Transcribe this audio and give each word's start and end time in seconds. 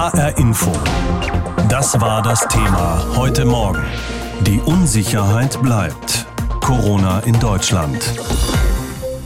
HR 0.00 0.38
Info. 0.38 0.72
Das 1.68 2.00
war 2.00 2.22
das 2.22 2.40
Thema 2.48 3.04
heute 3.16 3.44
Morgen. 3.44 3.84
Die 4.46 4.58
Unsicherheit 4.58 5.60
bleibt. 5.60 6.26
Corona 6.62 7.20
in 7.20 7.38
Deutschland. 7.38 7.98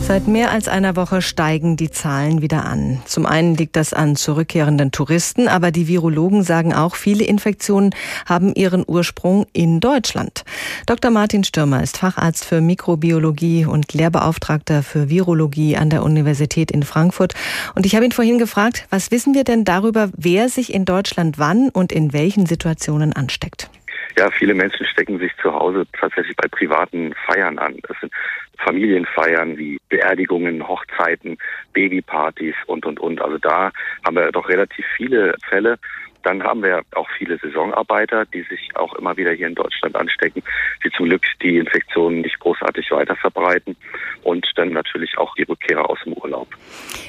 Seit 0.07 0.29
mehr 0.29 0.51
als 0.51 0.69
einer 0.69 0.97
Woche 0.97 1.23
steigen 1.23 1.79
die 1.79 1.91
Zahlen 1.91 2.43
wieder 2.43 2.67
an. 2.67 3.01
Zum 3.07 3.25
einen 3.25 3.57
liegt 3.57 3.75
das 3.75 3.95
an 3.95 4.17
zurückkehrenden 4.17 4.93
Touristen, 4.93 5.49
aber 5.49 5.71
die 5.71 5.89
Virologen 5.89 6.43
sagen 6.43 6.75
auch, 6.75 6.95
viele 6.95 7.25
Infektionen 7.25 7.95
haben 8.27 8.55
ihren 8.55 8.85
Ursprung 8.87 9.47
in 9.55 9.81
Deutschland. 9.81 10.45
Dr. 10.85 11.11
Martin 11.11 11.43
Stürmer 11.43 11.83
ist 11.83 11.97
Facharzt 11.97 12.45
für 12.45 12.61
Mikrobiologie 12.61 13.65
und 13.65 13.95
Lehrbeauftragter 13.95 14.83
für 14.83 15.09
Virologie 15.09 15.79
an 15.79 15.89
der 15.89 16.03
Universität 16.03 16.71
in 16.71 16.83
Frankfurt. 16.83 17.33
Und 17.75 17.87
ich 17.87 17.95
habe 17.95 18.05
ihn 18.05 18.13
vorhin 18.13 18.37
gefragt, 18.37 18.87
was 18.91 19.11
wissen 19.11 19.33
wir 19.33 19.45
denn 19.45 19.65
darüber, 19.65 20.11
wer 20.15 20.51
sich 20.51 20.75
in 20.75 20.85
Deutschland 20.85 21.39
wann 21.39 21.71
und 21.71 21.93
in 21.93 22.13
welchen 22.13 22.45
Situationen 22.45 23.15
ansteckt? 23.15 23.71
Ja, 24.17 24.31
viele 24.31 24.55
Menschen 24.55 24.87
stecken 24.87 25.19
sich 25.19 25.33
zu 25.43 25.53
Hause 25.53 25.87
tatsächlich 25.99 26.37
bei 26.37 26.47
privaten 26.49 27.15
Feiern 27.27 27.59
an. 27.59 27.79
Das 27.89 27.99
sind 28.01 28.13
Familienfeiern 28.59 29.57
wie 29.59 29.81
Beerdigungen, 29.89 30.67
Hochzeiten, 30.67 31.37
Babypartys 31.73 32.55
und, 32.67 32.87
und, 32.87 33.01
und. 33.01 33.21
Also 33.21 33.39
da 33.39 33.73
haben 34.05 34.17
wir 34.17 34.31
doch 34.31 34.49
relativ 34.49 34.87
viele 34.97 35.35
Fälle. 35.49 35.79
Dann 36.25 36.43
haben 36.43 36.63
wir 36.63 36.83
auch 36.95 37.09
viele 37.17 37.39
Saisonarbeiter, 37.39 38.25
die 38.27 38.43
sich 38.43 38.71
auch 38.75 38.95
immer 38.95 39.17
wieder 39.17 39.33
hier 39.33 39.47
in 39.47 39.55
Deutschland 39.55 39.95
anstecken, 39.95 40.43
die 40.85 40.91
zum 40.91 41.07
Glück 41.07 41.23
die 41.43 41.59
Infektionen 41.59 42.23
nicht 42.23 42.39
großartig 42.41 42.91
weiter 42.91 43.17
verbreiten 43.17 43.77
und 44.23 44.47
dann 44.57 44.71
natürlich 44.71 45.17
auch 45.19 45.35
die 45.35 45.43
Rückkehrer 45.43 45.89
aus 45.89 45.99
dem 46.05 46.15
Urlaub. 46.15 46.49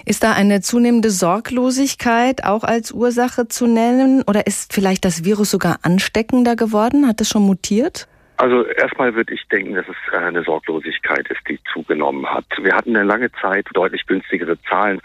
Ist 0.06 0.24
da 0.24 0.34
eine 0.34 0.62
zunehmende 0.62 1.10
Sorglosigkeit 1.10 2.44
auch 2.44 2.64
als 2.64 2.92
Ursache 2.92 3.48
zu 3.48 3.68
nennen 3.68 4.24
oder 4.28 4.46
ist 4.48 4.74
vielleicht 4.74 5.06
das 5.06 5.24
Virus 5.24 5.52
sogar 5.52 5.80
ansteckender 5.82 6.56
geworden? 6.56 7.08
Hat 7.08 7.22
es 7.22 7.30
schon 7.30 7.44
mutiert? 7.44 8.08
Also 8.38 8.66
erstmal 8.66 9.16
würde 9.16 9.34
ich 9.34 9.48
denken, 9.48 9.76
dass 9.76 9.86
es 9.88 10.14
äh, 10.14 10.18
eine 10.18 10.44
Sorglosigkeit 10.44 11.28
ist, 11.30 11.40
die 11.48 11.60
zugenommen 11.72 12.26
hat. 12.28 12.46
Wir 12.62 12.76
hatten 12.76 12.96
eine 12.96 13.06
lange 13.06 13.32
Zeit 13.42 13.66
deutlich 13.74 14.06
günstigere 14.08 14.62
Zahlen. 14.64 15.00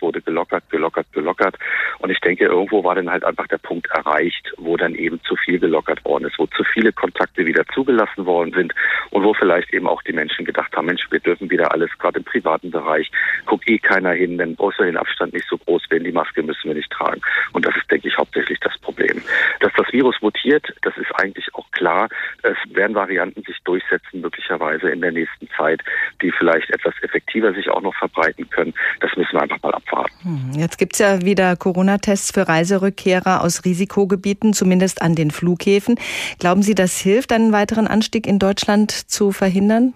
Wurde 0.00 0.20
gelockert, 0.22 0.64
gelockert, 0.70 1.06
gelockert. 1.12 1.56
Und 1.98 2.10
ich 2.10 2.20
denke, 2.20 2.44
irgendwo 2.44 2.82
war 2.84 2.94
dann 2.94 3.10
halt 3.10 3.24
einfach 3.24 3.46
der 3.48 3.58
Punkt 3.58 3.88
erreicht, 3.90 4.52
wo 4.56 4.76
dann 4.76 4.94
eben 4.94 5.20
zu 5.24 5.36
viel 5.36 5.58
gelockert 5.58 6.04
worden 6.04 6.24
ist, 6.24 6.38
wo 6.38 6.46
zu 6.46 6.64
viele 6.64 6.92
Kontakte 6.92 7.44
wieder 7.44 7.64
zugelassen 7.74 8.26
worden 8.26 8.52
sind 8.52 8.74
und 9.10 9.24
wo 9.24 9.34
vielleicht 9.34 9.72
eben 9.72 9.86
auch 9.86 10.02
die 10.02 10.12
Menschen 10.12 10.44
gedacht 10.44 10.74
haben, 10.76 10.86
Mensch, 10.86 11.06
wir 11.10 11.20
dürfen 11.20 11.50
wieder 11.50 11.72
alles, 11.72 11.90
gerade 11.98 12.18
im 12.18 12.24
privaten 12.24 12.70
Bereich, 12.70 13.10
guckt 13.46 13.68
eh 13.68 13.78
keiner 13.78 14.12
hin, 14.12 14.38
denn 14.38 14.58
außer 14.58 14.84
den 14.84 14.96
Abstand 14.96 15.32
nicht 15.34 15.46
so 15.48 15.58
groß 15.58 15.82
werden, 15.90 16.04
die 16.04 16.12
Maske 16.12 16.42
müssen 16.42 16.68
wir 16.68 16.74
nicht 16.74 16.90
tragen. 16.90 17.20
Und 17.52 17.66
das 17.66 17.76
ist, 17.76 17.90
denke 17.90 18.08
ich, 18.08 18.16
hauptsächlich 18.16 18.58
das 18.60 18.76
Problem. 18.78 19.22
Dass 19.60 19.72
das 19.76 19.92
Virus 19.92 20.16
mutiert, 20.20 20.72
das 20.82 20.96
ist 20.96 21.12
eigentlich 21.16 21.46
auch 21.54 21.70
klar. 21.72 22.08
Es 22.42 22.56
werden 22.74 22.94
Varianten 22.94 23.42
sich 23.42 23.58
durchsetzen, 23.64 24.20
möglicherweise 24.20 24.88
in 24.90 25.00
der 25.00 25.12
nächsten 25.12 25.48
Zeit, 25.56 25.82
die 26.22 26.30
vielleicht 26.32 26.70
etwas 26.70 26.94
effektiver 27.02 27.52
sich 27.52 27.68
auch 27.68 27.82
noch 27.82 27.94
verbreiten 27.94 28.48
können. 28.50 28.74
Das 29.00 29.14
müssen 29.16 29.32
wir 29.32 29.42
einfach 29.42 29.62
mal 29.62 29.74
abwarten. 29.74 29.89
Hm, 30.22 30.52
jetzt 30.54 30.78
gibt 30.78 30.94
es 30.94 30.98
ja 30.98 31.22
wieder 31.22 31.56
Corona-Tests 31.56 32.32
für 32.32 32.48
Reiserückkehrer 32.48 33.42
aus 33.42 33.64
Risikogebieten, 33.64 34.52
zumindest 34.52 35.02
an 35.02 35.14
den 35.14 35.30
Flughäfen. 35.30 35.96
Glauben 36.38 36.62
Sie, 36.62 36.74
das 36.74 36.98
hilft, 36.98 37.32
einen 37.32 37.52
weiteren 37.52 37.86
Anstieg 37.86 38.26
in 38.26 38.38
Deutschland 38.38 38.90
zu 38.90 39.32
verhindern? 39.32 39.94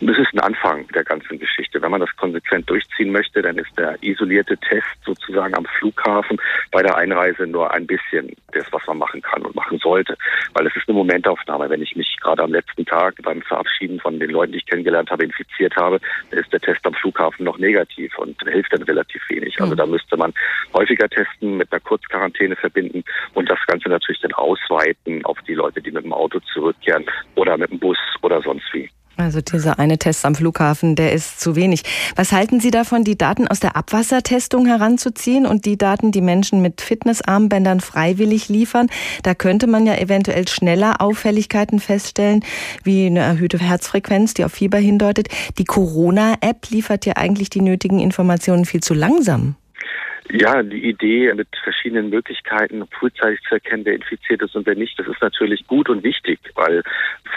Das 0.00 0.18
ist 0.18 0.32
ein 0.32 0.40
Anfang 0.40 0.86
der 0.94 1.02
ganzen 1.02 1.38
Geschichte. 1.38 1.82
Wenn 1.82 1.90
man 1.90 2.00
das 2.00 2.14
konsequent 2.16 2.70
durchziehen 2.70 3.10
möchte, 3.10 3.42
dann 3.42 3.58
ist 3.58 3.76
der 3.76 4.00
isolierte 4.02 4.56
Test 4.58 4.86
sozusagen 5.04 5.54
am 5.56 5.66
Flughafen 5.78 6.40
bei 6.70 6.82
der 6.82 6.96
Einreise 6.96 7.46
nur 7.46 7.72
ein 7.72 7.86
bisschen 7.86 8.30
das, 8.52 8.64
was 8.70 8.86
man 8.86 8.98
machen 8.98 9.20
kann 9.20 9.42
und 9.42 9.54
machen 9.56 9.78
sollte. 9.78 10.16
Weil 10.54 10.66
es 10.66 10.76
ist 10.76 10.88
eine 10.88 10.96
Momentaufnahme. 10.96 11.68
Wenn 11.68 11.82
ich 11.82 11.96
mich 11.96 12.16
gerade 12.20 12.42
am 12.42 12.52
letzten 12.52 12.86
Tag 12.86 13.16
beim 13.22 13.42
Verabschieden 13.42 13.98
von 13.98 14.18
den 14.20 14.30
Leuten, 14.30 14.52
die 14.52 14.58
ich 14.58 14.66
kennengelernt 14.66 15.10
habe, 15.10 15.24
infiziert 15.24 15.74
habe, 15.76 16.00
dann 16.30 16.38
ist 16.38 16.52
der 16.52 16.60
Test 16.60 16.86
am 16.86 16.94
Flughafen 16.94 17.44
noch 17.44 17.58
negativ 17.58 18.16
und 18.18 18.40
hilft 18.48 18.72
dann 18.72 18.82
relativ 18.82 19.22
wenig. 19.28 19.60
Also 19.60 19.74
da 19.74 19.86
müsste 19.86 20.16
man 20.16 20.32
häufiger 20.72 21.08
testen, 21.08 21.56
mit 21.56 21.72
einer 21.72 21.80
Kurzquarantäne 21.80 22.54
verbinden 22.56 23.02
und 23.34 23.50
das 23.50 23.58
Ganze 23.66 23.88
natürlich 23.88 24.20
dann 24.20 24.32
ausweiten 24.34 25.24
auf 25.24 25.38
die 25.48 25.54
Leute, 25.54 25.82
die 25.82 25.90
mit 25.90 26.04
dem 26.04 26.12
Auto 26.12 26.38
zurückkehren 26.52 27.04
oder 27.34 27.56
mit 27.56 27.70
dem 27.70 27.78
Bus 27.78 27.98
oder 28.22 28.40
sonst 28.42 28.72
wie. 28.72 28.88
Also 29.20 29.42
dieser 29.42 29.78
eine 29.78 29.98
Test 29.98 30.24
am 30.24 30.34
Flughafen, 30.34 30.96
der 30.96 31.12
ist 31.12 31.40
zu 31.40 31.54
wenig. 31.54 31.82
Was 32.16 32.32
halten 32.32 32.58
Sie 32.58 32.70
davon, 32.70 33.04
die 33.04 33.18
Daten 33.18 33.46
aus 33.48 33.60
der 33.60 33.76
Abwassertestung 33.76 34.64
heranzuziehen 34.64 35.44
und 35.44 35.66
die 35.66 35.76
Daten, 35.76 36.10
die 36.10 36.22
Menschen 36.22 36.62
mit 36.62 36.80
Fitnessarmbändern 36.80 37.80
freiwillig 37.80 38.48
liefern? 38.48 38.86
Da 39.22 39.34
könnte 39.34 39.66
man 39.66 39.84
ja 39.84 39.94
eventuell 39.94 40.48
schneller 40.48 41.02
Auffälligkeiten 41.02 41.80
feststellen, 41.80 42.42
wie 42.82 43.06
eine 43.06 43.20
erhöhte 43.20 43.58
Herzfrequenz, 43.58 44.32
die 44.32 44.44
auf 44.44 44.52
Fieber 44.52 44.78
hindeutet. 44.78 45.28
Die 45.58 45.64
Corona-App 45.64 46.70
liefert 46.70 47.04
ja 47.04 47.16
eigentlich 47.16 47.50
die 47.50 47.60
nötigen 47.60 48.00
Informationen 48.00 48.64
viel 48.64 48.82
zu 48.82 48.94
langsam. 48.94 49.54
Ja, 50.32 50.62
die 50.62 50.88
Idee 50.88 51.32
mit 51.34 51.48
verschiedenen 51.62 52.10
Möglichkeiten 52.10 52.86
frühzeitig 52.98 53.40
zu 53.48 53.54
erkennen, 53.54 53.84
wer 53.84 53.94
infiziert 53.94 54.42
ist 54.42 54.54
und 54.54 54.66
wer 54.66 54.76
nicht, 54.76 54.98
das 54.98 55.08
ist 55.08 55.20
natürlich 55.20 55.66
gut 55.66 55.88
und 55.88 56.04
wichtig, 56.04 56.38
weil 56.54 56.82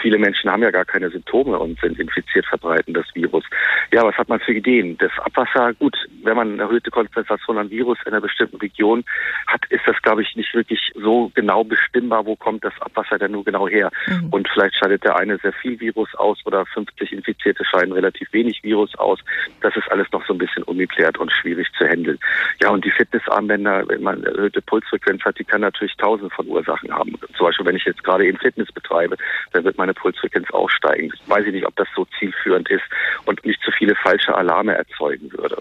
viele 0.00 0.18
Menschen 0.18 0.50
haben 0.50 0.62
ja 0.62 0.70
gar 0.70 0.84
keine 0.84 1.10
Symptome 1.10 1.58
und 1.58 1.80
sind 1.80 1.98
infiziert, 1.98 2.46
verbreiten 2.46 2.94
das 2.94 3.06
Virus. 3.14 3.44
Ja, 3.92 4.04
was 4.04 4.16
hat 4.16 4.28
man 4.28 4.40
für 4.40 4.52
Ideen? 4.52 4.96
Das 4.98 5.10
Abwasser, 5.18 5.74
gut, 5.74 5.96
wenn 6.22 6.36
man 6.36 6.52
eine 6.52 6.62
erhöhte 6.62 6.90
Konzentration 6.90 7.58
an 7.58 7.70
Virus 7.70 7.98
in 8.04 8.12
einer 8.12 8.20
bestimmten 8.20 8.56
Region 8.56 9.04
hat, 9.46 9.64
ist 9.70 9.82
das, 9.86 10.00
glaube 10.02 10.22
ich, 10.22 10.36
nicht 10.36 10.54
wirklich 10.54 10.92
so 10.94 11.30
genau 11.34 11.64
bestimmbar, 11.64 12.26
wo 12.26 12.36
kommt 12.36 12.64
das 12.64 12.74
Abwasser 12.80 13.18
denn 13.18 13.32
nur 13.32 13.44
genau 13.44 13.68
her. 13.68 13.90
Mhm. 14.06 14.28
Und 14.30 14.48
vielleicht 14.48 14.76
scheidet 14.76 15.04
der 15.04 15.16
eine 15.16 15.38
sehr 15.38 15.52
viel 15.52 15.80
Virus 15.80 16.14
aus 16.14 16.38
oder 16.44 16.64
50 16.66 17.12
Infizierte 17.12 17.64
scheiden 17.64 17.92
relativ 17.92 18.32
wenig 18.32 18.62
Virus 18.62 18.94
aus. 18.96 19.18
Das 19.60 19.74
ist 19.76 19.90
alles 19.90 20.06
noch 20.12 20.24
so 20.26 20.34
ein 20.34 20.38
bisschen 20.38 20.62
ungeklärt 20.64 21.18
und 21.18 21.32
schwierig 21.32 21.68
zu 21.76 21.86
handeln. 21.86 22.18
Ja, 22.60 22.70
und 22.70 22.83
die 22.84 22.90
Fitnessarmbänder, 22.90 23.88
wenn 23.88 24.02
man 24.02 24.22
erhöhte 24.24 24.60
Pulsfrequenz 24.62 25.24
hat, 25.24 25.38
die 25.38 25.44
kann 25.44 25.62
natürlich 25.62 25.96
tausend 25.96 26.32
von 26.32 26.46
Ursachen 26.46 26.92
haben. 26.92 27.14
Zum 27.36 27.46
Beispiel, 27.46 27.66
wenn 27.66 27.76
ich 27.76 27.84
jetzt 27.84 28.04
gerade 28.04 28.26
eben 28.26 28.38
Fitness 28.38 28.70
betreibe, 28.72 29.16
dann 29.52 29.64
wird 29.64 29.78
meine 29.78 29.94
Pulsfrequenz 29.94 30.50
auch 30.52 30.70
steigen. 30.70 31.10
Ich 31.14 31.28
weiß 31.28 31.46
ich 31.46 31.52
nicht, 31.52 31.66
ob 31.66 31.74
das 31.76 31.88
so 31.96 32.06
zielführend 32.18 32.68
ist 32.70 32.84
und 33.24 33.44
nicht 33.44 33.62
zu 33.62 33.70
viele 33.72 33.94
falsche 33.94 34.34
Alarme 34.34 34.74
erzeugen 34.74 35.32
würde. 35.32 35.56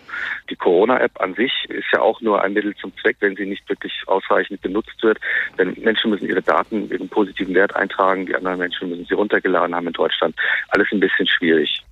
Die 0.49 0.55
Corona-App 0.55 1.21
an 1.21 1.33
sich 1.33 1.51
ist 1.69 1.87
ja 1.93 2.01
auch 2.01 2.21
nur 2.21 2.41
ein 2.41 2.53
Mittel 2.53 2.75
zum 2.75 2.91
Zweck, 2.97 3.17
wenn 3.21 3.35
sie 3.35 3.45
nicht 3.45 3.67
wirklich 3.69 3.93
ausreichend 4.07 4.61
genutzt 4.61 5.01
wird. 5.01 5.19
Denn 5.57 5.75
Menschen 5.81 6.11
müssen 6.11 6.27
ihre 6.27 6.41
Daten, 6.41 6.89
ihren 6.89 7.09
positiven 7.09 7.55
Wert 7.55 7.75
eintragen, 7.75 8.25
die 8.25 8.35
anderen 8.35 8.59
Menschen 8.59 8.89
müssen 8.89 9.05
sie 9.05 9.15
runtergeladen 9.15 9.73
haben 9.73 9.87
in 9.87 9.93
Deutschland. 9.93 10.35
Alles 10.69 10.87
ein 10.91 10.99
bisschen 10.99 11.27
schwierig. 11.27 11.83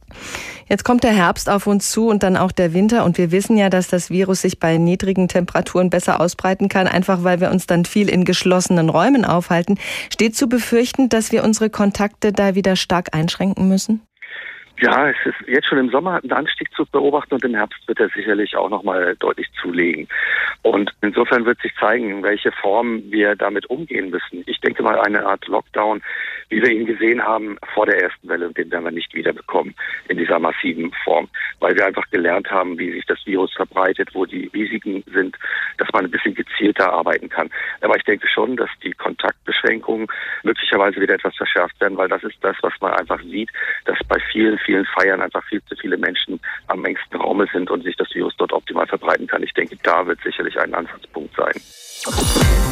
Jetzt 0.68 0.86
kommt 0.86 1.04
der 1.04 1.12
Herbst 1.12 1.50
auf 1.50 1.68
uns 1.68 1.92
zu 1.92 2.08
und 2.08 2.24
dann 2.24 2.38
auch 2.38 2.52
der 2.52 2.74
Winter. 2.74 3.04
Und 3.04 3.18
wir 3.18 3.32
wissen 3.32 3.58
ja, 3.58 3.70
dass 3.70 3.90
das 3.90 4.10
Virus 4.10 4.42
sich 4.42 4.60
bei 4.60 4.78
niedrigen 4.78 5.28
Temperaturen 5.28 5.90
besser 5.90 6.22
ausbreiten 6.22 6.70
kann, 6.70 6.88
einfach 6.88 7.24
weil 7.24 7.42
wir 7.42 7.52
uns 7.52 7.68
dann 7.68 7.84
viel 7.84 8.10
in 8.10 8.24
geschlossenen 8.24 8.90
Räumen 8.90 9.26
aufhalten. 9.26 9.78
Steht 10.12 10.36
zu 10.36 10.48
befürchten, 10.48 11.10
dass 11.10 11.32
wir 11.32 11.44
unsere 11.44 11.70
Kontakte 11.70 12.32
da 12.32 12.56
wieder 12.56 12.76
stark 12.76 13.14
einschränken 13.14 13.68
müssen? 13.68 14.02
Ja, 14.82 15.10
es 15.10 15.18
ist 15.26 15.48
jetzt 15.48 15.68
schon 15.68 15.78
im 15.78 15.92
Sommer 15.92 16.20
ein 16.24 16.32
Anstieg 16.32 16.74
zu 16.74 16.88
beobachten 16.88 17.36
und 17.36 17.44
im 17.44 17.54
Herbst 17.54 17.88
wird 17.88 18.00
er 18.00 18.10
sicherlich 18.10 18.58
auch 18.58 18.68
nochmal 18.68 19.16
deutlich 19.18 19.48
zulegen. 19.62 20.08
Und 20.64 20.92
insofern 21.02 21.46
wird 21.46 21.62
sich 21.62 21.72
zeigen, 21.80 22.10
in 22.10 22.24
welche 22.24 22.52
Form 22.52 23.04
wir 23.12 23.36
damit 23.36 23.68
umgehen 23.68 24.10
müssen. 24.10 24.44
Ich 24.48 24.60
denke 24.60 24.82
mal, 24.82 25.00
eine 25.00 25.24
Art 25.24 25.46
Lockdown, 25.46 26.02
wie 26.50 26.64
wir 26.64 26.72
ihn 26.72 26.88
gesehen 26.88 27.24
haben 27.24 27.60
vor 27.76 27.86
der 27.86 28.02
ersten 28.02 28.28
Welle, 28.28 28.52
den 28.54 28.72
werden 28.72 28.86
wir 28.86 28.92
nicht 28.92 29.14
wiederbekommen 29.14 29.76
in 30.08 30.18
dieser 30.18 30.40
massiven 30.40 30.92
Form, 31.04 31.30
weil 31.60 31.76
wir 31.76 31.86
einfach 31.86 32.10
gelernt 32.10 32.50
haben, 32.50 32.80
wie 32.80 32.92
sich 32.92 33.06
das 33.06 33.24
Virus 33.26 33.54
verbreitet, 33.54 34.10
wo 34.14 34.26
die 34.26 34.50
Risiken 34.52 35.04
sind, 35.14 35.38
dass 35.78 35.90
man 35.94 36.06
ein 36.06 36.12
bisschen 36.12 36.34
gezielter 36.34 36.92
arbeiten 36.92 37.30
kann. 37.30 37.52
Aber 37.82 37.98
ich 37.98 38.04
denke 38.04 38.28
schon, 38.28 38.58
dass 38.58 38.70
die 38.84 38.94
Kontaktbeschränkungen 38.94 40.08
möglicherweise 40.42 41.00
wieder 41.00 41.14
etwas 41.14 41.36
verschärft 41.36 41.80
werden, 41.80 41.98
weil 41.98 42.10
das 42.10 42.24
ist 42.24 42.38
das, 42.42 42.58
was 42.62 42.74
man 42.82 42.94
einfach 42.94 43.22
sieht, 43.22 43.52
dass 43.86 44.00
bei 44.08 44.18
vielen, 44.32 44.58
vielen 44.58 44.71
vielen 44.72 44.86
Feiern 44.86 45.22
einfach 45.22 45.44
viel 45.44 45.62
zu 45.66 45.76
viele 45.76 45.98
Menschen 45.98 46.40
am 46.68 46.86
engsten 46.86 47.20
Raume 47.20 47.46
sind 47.52 47.70
und 47.70 47.84
sich 47.84 47.98
das 47.98 48.08
Virus 48.16 48.34
dort 48.38 48.54
optimal 48.54 48.88
verbreiten 48.88 49.28
kann. 49.28 49.44
Ich 49.44 49.54
denke, 49.54 49.76
da 49.84 50.08
wird 50.08 50.22
sicherlich 50.24 50.58
ein 50.58 50.74
Ansatzpunkt 50.74 51.36
sein. 51.36 52.71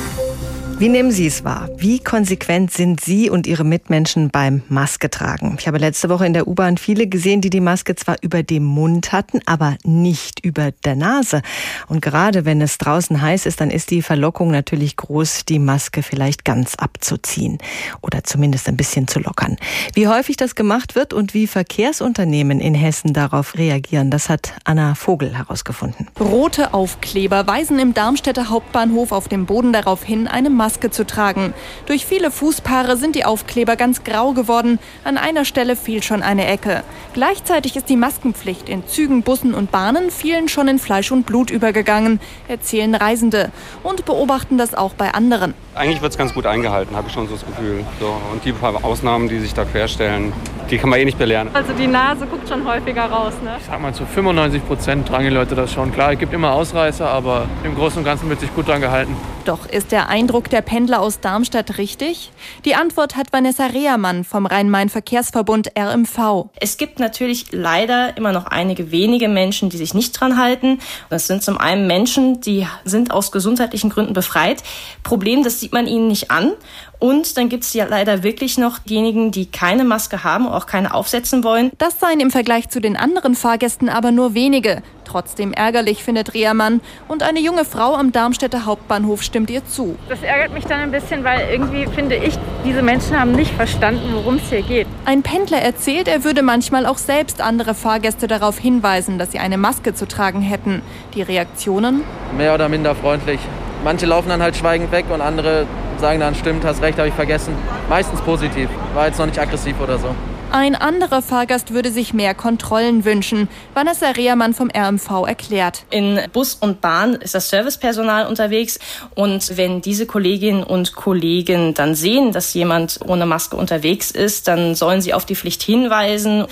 Wie 0.80 0.88
nehmen 0.88 1.12
Sie 1.12 1.28
es 1.28 1.44
wahr? 1.44 1.70
Wie 1.76 2.00
konsequent 2.00 2.72
sind 2.72 3.02
Sie 3.02 3.30
und 3.30 3.48
Ihre 3.48 3.66
Mitmenschen 3.66 4.30
beim 4.30 4.62
Maske 4.70 5.10
tragen? 5.10 5.58
Ich 5.60 5.68
habe 5.68 5.78
letzte 5.78 6.08
Woche 6.08 6.26
in 6.26 6.32
der 6.32 6.48
U-Bahn 6.48 6.78
viele 6.78 7.08
gesehen, 7.08 7.42
die 7.42 7.50
die 7.50 7.60
Maske 7.60 7.96
zwar 7.96 8.16
über 8.22 8.44
dem 8.44 8.64
Mund 8.64 9.12
hatten, 9.12 9.42
aber 9.46 9.76
nicht 9.84 10.40
über 10.46 10.72
der 10.72 10.96
Nase. 10.96 11.42
Und 11.90 12.02
gerade 12.02 12.46
wenn 12.46 12.62
es 12.62 12.78
draußen 12.78 13.22
heiß 13.22 13.46
ist, 13.46 13.60
dann 13.60 13.72
ist 13.72 13.92
die 13.92 14.02
Verlockung 14.02 14.52
natürlich 14.52 14.96
groß, 14.96 15.44
die 15.44 15.60
Maske 15.60 16.02
vielleicht 16.02 16.46
ganz 16.46 16.76
abzuziehen 16.76 17.58
oder 18.00 18.24
zumindest 18.24 18.70
ein 18.70 18.78
bisschen 18.78 19.10
zu 19.10 19.20
lockern. 19.20 19.58
Wie 19.96 20.08
häufig 20.08 20.38
das 20.38 20.56
gemacht 20.56 20.96
wird 20.96 21.14
und 21.14 21.34
wie 21.34 21.48
Verkehrsunternehmen 21.48 22.62
in 22.62 22.74
Hessen 22.74 23.12
darauf 23.12 23.58
reagieren, 23.58 24.12
das 24.12 24.30
hat 24.30 24.54
Anna 24.64 24.96
Vogel 24.96 25.38
herausgefunden. 25.38 26.08
Rote 26.18 26.74
Aufkleber 26.74 27.48
weisen 27.48 27.80
im 27.80 27.94
Darmstädter 27.94 28.50
Hauptbahnhof 28.50 29.12
auf 29.12 29.28
dem 29.28 29.46
Boden 29.46 29.74
darauf 29.74 30.06
hin, 30.06 30.30
eine 30.30 30.50
Maske 30.50 30.69
Maske 30.70 30.92
zu 30.92 31.04
tragen. 31.04 31.56
Durch 31.88 32.06
viele 32.06 32.30
Fußpaare 32.30 32.96
sind 32.96 33.16
die 33.16 33.26
Aufkleber 33.26 33.76
ganz 33.76 34.04
grau 34.04 34.34
geworden. 34.34 34.78
An 35.04 35.18
einer 35.18 35.44
Stelle 35.44 35.76
fehlt 35.76 36.06
schon 36.06 36.22
eine 36.22 36.46
Ecke. 36.46 36.84
Gleichzeitig 37.16 37.76
ist 37.76 37.90
die 37.90 37.96
Maskenpflicht 37.96 38.70
in 38.70 38.86
Zügen, 38.86 39.24
Bussen 39.24 39.56
und 39.56 39.72
Bahnen 39.72 40.12
vielen 40.12 40.48
schon 40.48 40.68
in 40.68 40.78
Fleisch 40.78 41.12
und 41.12 41.26
Blut 41.26 41.50
übergegangen, 41.50 42.20
erzählen 42.48 42.94
Reisende 42.94 43.50
und 43.82 44.06
beobachten 44.06 44.60
das 44.60 44.76
auch 44.76 44.94
bei 44.94 45.12
anderen. 45.12 45.56
Eigentlich 45.74 46.04
wird 46.04 46.12
es 46.12 46.20
ganz 46.20 46.36
gut 46.36 46.46
eingehalten, 46.46 46.96
habe 46.96 47.08
ich 47.08 47.14
schon 47.14 47.28
so 47.28 47.34
das 47.34 47.46
Gefühl. 47.46 47.84
So, 48.00 48.16
und 48.32 48.46
die 48.46 48.52
paar 48.52 48.86
Ausnahmen, 48.86 49.28
die 49.28 49.40
sich 49.40 49.56
da 49.56 49.66
querstellen, 49.66 50.34
die 50.70 50.78
kann 50.78 50.92
man 50.92 51.00
eh 51.00 51.06
nicht 51.06 51.18
belehren. 51.18 51.50
Also 51.54 51.74
die 51.74 51.88
Nase 51.88 52.28
guckt 52.28 52.48
schon 52.48 52.68
häufiger 52.68 53.06
raus, 53.06 53.34
ne? 53.44 53.56
Ich 53.60 53.66
sag 53.66 53.82
mal, 53.82 53.94
zu 53.94 54.06
95 54.06 54.68
Prozent 54.68 55.08
tragen 55.08 55.24
die 55.24 55.32
Leute 55.32 55.56
das 55.56 55.74
schon. 55.74 55.92
Klar, 55.92 56.14
es 56.14 56.20
gibt 56.20 56.32
immer 56.32 56.52
Ausreißer, 56.52 57.10
aber 57.10 57.48
im 57.64 57.74
Großen 57.74 57.98
und 57.98 58.04
Ganzen 58.04 58.30
wird 58.30 58.40
sich 58.40 58.54
gut 58.54 58.68
dran 58.68 58.82
gehalten. 58.82 59.16
Doch 59.46 59.66
ist 59.66 59.92
der 59.92 60.10
Eindruck 60.10 60.50
der 60.50 60.59
Pendler 60.62 61.02
aus 61.02 61.20
Darmstadt 61.20 61.78
richtig? 61.78 62.32
Die 62.66 62.76
Antwort 62.76 63.16
hat 63.16 63.34
Vanessa 63.34 63.68
Rehermann 63.68 64.24
vom 64.24 64.46
Rhein-Main-Verkehrsverbund 64.46 65.72
RMV. 65.78 66.50
Es 66.60 66.78
gibt 66.78 67.00
natürlich 67.00 67.52
leider 67.52 68.16
immer 68.18 68.32
noch 68.32 68.46
einige 68.46 68.92
wenige 68.92 69.28
Menschen, 69.28 69.70
die 69.70 69.78
sich 69.78 69.94
nicht 69.94 70.12
dran 70.12 70.38
halten. 70.38 70.80
Das 71.10 71.28
sind 71.28 71.44
zum 71.44 71.58
einen 71.58 71.88
Menschen, 71.88 72.42
die 72.42 72.68
sind 72.86 73.12
aus 73.12 73.32
gesundheitlichen 73.32 73.90
Gründen 73.90 74.14
befreit. 74.14 74.64
Problem, 75.04 75.44
das 75.44 75.60
sieht 75.60 75.74
man 75.74 75.88
ihnen 75.88 76.08
nicht 76.08 76.32
an. 76.32 76.54
Und 77.00 77.38
dann 77.38 77.48
gibt 77.48 77.64
es 77.64 77.74
ja 77.74 77.86
leider 77.86 78.24
wirklich 78.24 78.58
noch 78.58 78.78
diejenigen, 78.80 79.32
die 79.32 79.46
keine 79.46 79.86
Maske 79.86 80.26
haben, 80.26 80.48
auch 80.48 80.66
keine 80.66 80.94
aufsetzen 80.94 81.46
wollen. 81.46 81.72
Das 81.78 81.98
seien 81.98 82.20
im 82.20 82.30
Vergleich 82.30 82.68
zu 82.68 82.82
den 82.82 82.98
anderen 82.98 83.36
Fahrgästen 83.36 83.88
aber 83.88 84.12
nur 84.12 84.34
wenige. 84.34 84.84
Trotzdem 85.06 85.54
ärgerlich, 85.54 86.04
findet 86.04 86.34
Rehermann. 86.34 86.82
Und 87.08 87.24
eine 87.24 87.40
junge 87.40 87.64
Frau 87.64 87.96
am 87.96 88.12
Darmstädter 88.12 88.66
Hauptbahnhof 88.66 89.24
stimmt 89.24 89.50
ihr 89.50 89.66
zu. 89.66 89.96
Das 90.10 90.22
ärgert 90.22 90.54
mich 90.54 90.66
dann 90.66 90.82
ein 90.82 90.92
bisschen, 90.92 91.24
weil 91.24 91.48
irgendwie 91.50 91.88
finde 91.88 92.16
ich, 92.16 92.38
diese 92.66 92.82
Menschen 92.82 93.18
haben 93.18 93.32
nicht 93.32 93.52
verstanden, 93.54 94.12
worum 94.14 94.36
es 94.36 94.50
hier 94.50 94.62
geht. 94.62 94.86
Ein 95.06 95.24
Pendler 95.24 95.60
erzählt, 95.60 96.10
er 96.10 96.26
würde 96.26 96.44
manchmal 96.44 96.86
auch 96.86 96.98
selbst 96.98 97.42
andere 97.42 97.76
Fahrgäste 97.76 98.28
darauf 98.28 98.60
hinweisen, 98.60 99.18
dass 99.18 99.32
sie 99.32 99.40
eine 99.40 99.58
Maske 99.58 99.94
zu 99.94 100.06
tragen 100.06 100.42
hätten. 100.42 100.82
Die 101.16 101.22
Reaktionen? 101.22 102.04
Mehr 102.36 102.54
oder 102.54 102.68
minder 102.68 102.94
freundlich. 102.94 103.40
Manche 103.86 104.06
laufen 104.06 104.28
dann 104.28 104.44
halt 104.44 104.58
schweigend 104.58 104.92
weg 104.92 105.06
und 105.10 105.22
andere 105.22 105.66
sagen 106.00 106.20
dann, 106.20 106.36
stimmt, 106.36 106.66
hast 106.66 106.82
recht, 106.82 106.98
habe 106.98 107.10
ich 107.10 107.14
vergessen. 107.14 107.54
Meistens 107.90 108.22
positiv, 108.22 108.70
war 108.94 109.08
jetzt 109.08 109.20
noch 109.20 109.26
nicht 109.26 109.40
aggressiv 109.40 109.80
oder 109.80 109.98
so. 109.98 110.16
Ein 110.52 110.74
anderer 110.74 111.22
Fahrgast 111.22 111.76
würde 111.76 111.92
sich 111.92 112.12
mehr 112.16 112.34
Kontrollen 112.34 113.06
wünschen. 113.06 113.48
Vanessa 113.76 114.10
Rehermann 114.10 114.56
vom 114.56 114.72
RMV 114.76 115.28
erklärt. 115.28 115.84
In 115.92 116.20
Bus 116.34 116.56
und 116.56 116.82
Bahn 116.82 117.14
ist 117.14 117.36
das 117.36 117.50
Servicepersonal 117.50 118.26
unterwegs 118.26 118.80
und 119.14 119.58
wenn 119.58 119.82
diese 119.82 120.08
Kolleginnen 120.08 120.64
und 120.64 120.96
Kollegen 120.96 121.76
dann 121.76 121.94
sehen, 121.94 122.32
dass 122.32 122.56
jemand 122.56 123.00
ohne 123.06 123.28
Maske 123.28 123.58
unterwegs 123.58 124.10
ist, 124.10 124.48
dann 124.48 124.74
sollen 124.74 125.02
sie 125.02 125.14
auf 125.14 125.24
die 125.24 125.36
Pflicht 125.36 125.62
hinweisen. 125.62 126.46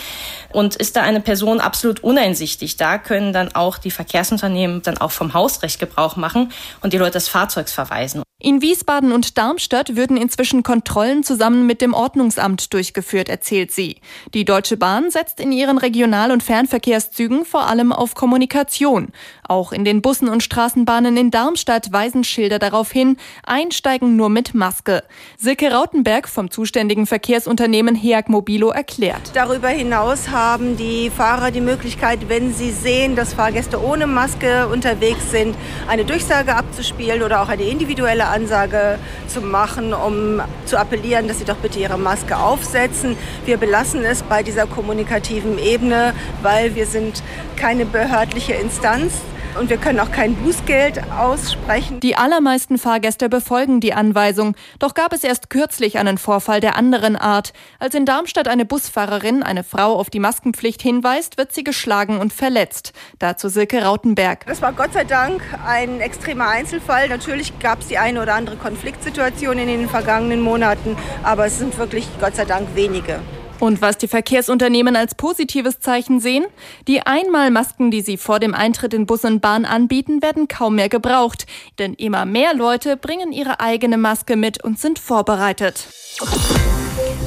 Und 0.54 0.76
ist 0.76 0.96
da 0.96 1.02
eine 1.02 1.20
Person 1.20 1.60
absolut 1.60 2.04
uneinsichtig, 2.04 2.78
da 2.78 3.00
können 3.00 3.34
dann 3.34 3.56
auch 3.56 3.80
die 3.80 3.92
Verkehrsunternehmen 3.92 4.84
dann 4.84 5.00
auch 5.00 5.12
vom 5.12 5.34
Hausrecht 5.34 5.80
Gebrauch 5.80 6.18
machen 6.18 6.52
und 6.82 6.94
die 6.94 6.98
Leute 7.00 7.14
des 7.14 7.30
Fahrzeugs 7.30 7.74
verweisen. 7.74 8.22
In 8.40 8.62
Wiesbaden 8.62 9.14
und 9.14 9.40
Darmstadt 9.40 9.96
würden 9.96 10.16
inzwischen 10.16 10.62
Kontrollen 10.62 11.24
zusammen 11.24 11.66
mit 11.66 11.82
dem 11.82 11.96
Ordnungsamt 11.96 12.72
durchgeführt, 12.72 13.30
erzählt 13.30 13.72
sie. 13.72 14.00
Die 14.36 14.46
Deutsche 14.46 14.78
Bahn 14.78 15.10
setzt 15.10 15.40
in 15.40 15.52
ihren 15.52 15.80
Regional- 15.80 16.32
und 16.32 16.44
Fernverkehrszügen 16.44 17.46
vor 17.46 17.66
allem 17.66 17.92
auf 17.92 18.14
Kommunikation. 18.14 19.12
Auch 19.48 19.72
in 19.72 19.86
den 19.86 20.02
Bussen 20.02 20.28
und 20.28 20.44
Straßenbahnen 20.44 21.16
in 21.16 21.32
Darmstadt 21.32 21.94
weisen 21.94 22.26
Schilder 22.26 22.60
darauf 22.60 22.92
hin, 22.92 23.16
einsteigen 23.46 24.18
nur 24.18 24.30
mit 24.30 24.54
Maske. 24.54 25.04
Silke 25.38 25.72
Rautenberg 25.72 26.28
vom 26.28 26.52
zuständigen 26.52 27.06
Verkehrsunternehmen 27.06 27.96
HEAG 27.96 28.28
Mobilo 28.28 28.70
erklärt. 28.70 29.32
Darüber 29.34 29.70
hinaus 29.70 30.30
haben 30.30 30.76
die 30.76 31.10
Fahrer 31.10 31.52
die 31.52 31.62
Möglichkeit, 31.62 32.28
wenn 32.28 32.54
sie 32.54 32.72
sehen, 32.72 33.16
dass 33.16 33.34
Fahrgäste 33.34 33.82
ohne 33.82 34.06
Maske 34.06 34.68
unterwegs 34.68 35.32
sind, 35.32 35.56
eine 35.88 36.04
Durchsage 36.04 36.54
abzuspielen 36.54 37.24
oder 37.24 37.42
auch 37.42 37.50
eine 37.50 37.64
individuelle 37.64 38.28
Ansage 38.28 39.00
zu 39.28 39.40
machen, 39.40 39.94
um 39.94 40.42
zu 40.66 40.78
appellieren, 40.78 41.30
dass 41.30 41.40
sie 41.40 41.46
doch 41.46 41.58
bitte 41.58 41.80
ihre 41.80 41.98
Maske 41.98 42.38
aufsetzen. 42.38 43.16
Wir 43.46 43.56
belassen 43.56 44.04
es 44.04 44.24
bei 44.24 44.44
dieser 44.44 44.68
kommunikativen 44.68 45.58
Ebene, 45.58 46.14
weil 46.42 46.76
wir 46.76 46.86
sind 46.86 47.24
keine 47.56 47.86
behördliche 47.86 48.54
Instanz 48.54 49.14
und 49.60 49.70
wir 49.70 49.78
können 49.78 50.00
auch 50.00 50.12
kein 50.12 50.36
Bußgeld 50.36 51.02
aussprechen. 51.12 52.00
Die 52.00 52.16
allermeisten 52.16 52.78
Fahrgäste 52.78 53.30
befolgen 53.30 53.80
die 53.80 53.94
Anweisung. 53.94 54.56
Doch 54.80 54.94
gab 54.94 55.14
es 55.14 55.24
erst 55.24 55.50
kürzlich 55.50 55.98
einen 55.98 56.18
Vorfall 56.18 56.60
der 56.60 56.76
anderen 56.76 57.16
Art. 57.16 57.54
Als 57.80 57.96
in 57.96 58.06
Darmstadt 58.06 58.48
eine 58.48 58.66
Busfahrerin 58.66 59.44
eine 59.44 59.64
Frau 59.64 59.96
auf 59.96 60.10
die 60.10 60.20
Maskenpflicht 60.20 60.82
hinweist, 60.82 61.38
wird 61.38 61.54
sie 61.54 61.64
geschlagen 61.64 62.20
und 62.20 62.34
verletzt. 62.34 62.94
Dazu 63.20 63.50
Silke 63.50 63.84
Rautenberg. 63.84 64.46
Das 64.46 64.62
war 64.62 64.74
Gott 64.74 64.94
sei 64.94 65.04
Dank 65.04 65.42
ein 65.66 66.00
extremer 66.02 66.48
Einzelfall. 66.48 67.10
Natürlich 67.10 67.58
gab 67.60 67.82
es 67.82 67.88
die 67.88 67.98
eine 67.98 68.22
oder 68.22 68.36
andere 68.36 68.56
Konfliktsituation 68.58 69.58
in 69.58 69.68
den 69.68 69.90
vergangenen 69.90 70.42
Monaten, 70.42 70.96
aber 71.24 71.46
es 71.48 71.58
sind 71.58 71.78
wirklich 71.78 72.08
Gott 72.20 72.36
sei 72.36 72.46
Dank 72.46 72.76
wenige. 72.76 73.20
Und 73.60 73.82
was 73.82 73.98
die 73.98 74.08
Verkehrsunternehmen 74.08 74.96
als 74.96 75.16
positives 75.16 75.80
Zeichen 75.80 76.20
sehen? 76.20 76.46
Die 76.88 77.02
Einmalmasken, 77.02 77.90
die 77.90 78.02
sie 78.02 78.18
vor 78.18 78.40
dem 78.40 78.54
Eintritt 78.54 78.94
in 78.94 79.06
Bus 79.06 79.26
und 79.26 79.42
Bahn 79.42 79.66
anbieten, 79.66 80.22
werden 80.22 80.48
kaum 80.48 80.76
mehr 80.76 80.90
gebraucht. 80.90 81.48
Denn 81.80 81.94
immer 81.96 82.26
mehr 82.26 82.54
Leute 82.54 82.98
bringen 82.98 83.32
ihre 83.32 83.60
eigene 83.60 83.98
Maske 83.98 84.36
mit 84.36 84.64
und 84.64 84.80
sind 84.80 85.00
vorbereitet. 85.00 85.88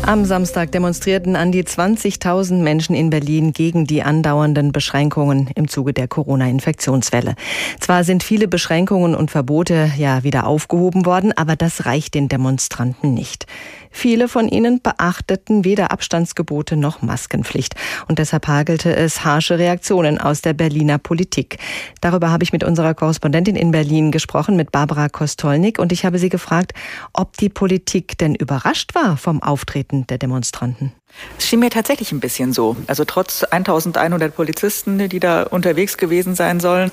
Am 0.03 0.25
Samstag 0.25 0.73
demonstrierten 0.73 1.37
an 1.37 1.53
die 1.53 1.63
20.000 1.63 2.63
Menschen 2.63 2.95
in 2.95 3.11
Berlin 3.11 3.53
gegen 3.53 3.85
die 3.85 4.03
andauernden 4.03 4.73
Beschränkungen 4.73 5.51
im 5.55 5.69
Zuge 5.69 5.93
der 5.93 6.09
Corona-Infektionswelle. 6.09 7.35
Zwar 7.81 8.03
sind 8.03 8.23
viele 8.23 8.49
Beschränkungen 8.49 9.15
und 9.15 9.31
Verbote 9.31 9.93
ja 9.99 10.25
wieder 10.25 10.47
aufgehoben 10.47 11.05
worden, 11.05 11.33
aber 11.37 11.55
das 11.55 11.85
reicht 11.85 12.15
den 12.15 12.29
Demonstranten 12.29 13.13
nicht. 13.15 13.47
Viele 13.91 14.29
von 14.29 14.49
ihnen 14.49 14.81
beachteten 14.81 15.65
weder 15.65 15.91
Abstandsgebote 15.91 16.77
noch 16.77 17.03
Maskenpflicht. 17.03 17.75
Und 18.09 18.19
deshalb 18.19 18.47
hagelte 18.47 18.95
es 18.95 19.25
harsche 19.25 19.59
Reaktionen 19.59 20.19
aus 20.19 20.43
der 20.43 20.55
Berliner 20.55 20.99
Politik. 20.99 21.59
Darüber 22.01 22.31
habe 22.31 22.45
ich 22.45 22.53
mit 22.53 22.65
unserer 22.65 22.95
Korrespondentin 22.95 23.57
in 23.57 23.73
Berlin 23.73 24.11
gesprochen, 24.11 24.57
mit 24.57 24.73
Barbara 24.73 25.09
Kostolnik. 25.09 25.79
Und 25.79 25.93
ich 25.93 26.05
habe 26.05 26.19
sie 26.19 26.29
gefragt, 26.29 26.73
ob 27.13 27.37
die 27.37 27.49
Politik 27.49 28.17
denn 28.19 28.35
überrascht 28.35 28.95
war 28.95 29.17
vom 29.17 29.43
Auftreten 29.43 30.07
der 30.07 30.19
Demonstranten. 30.19 30.93
Es 31.39 31.49
schien 31.49 31.61
mir 31.61 31.71
tatsächlich 31.71 32.13
ein 32.13 32.21
bisschen 32.21 32.53
so. 32.53 32.77
Also 32.87 33.05
trotz 33.05 33.45
1100 33.45 34.35
Polizisten, 34.35 35.09
die 35.09 35.21
da 35.21 35.43
unterwegs 35.43 35.97
gewesen 35.97 36.35
sein 36.35 36.61
sollen. 36.61 36.91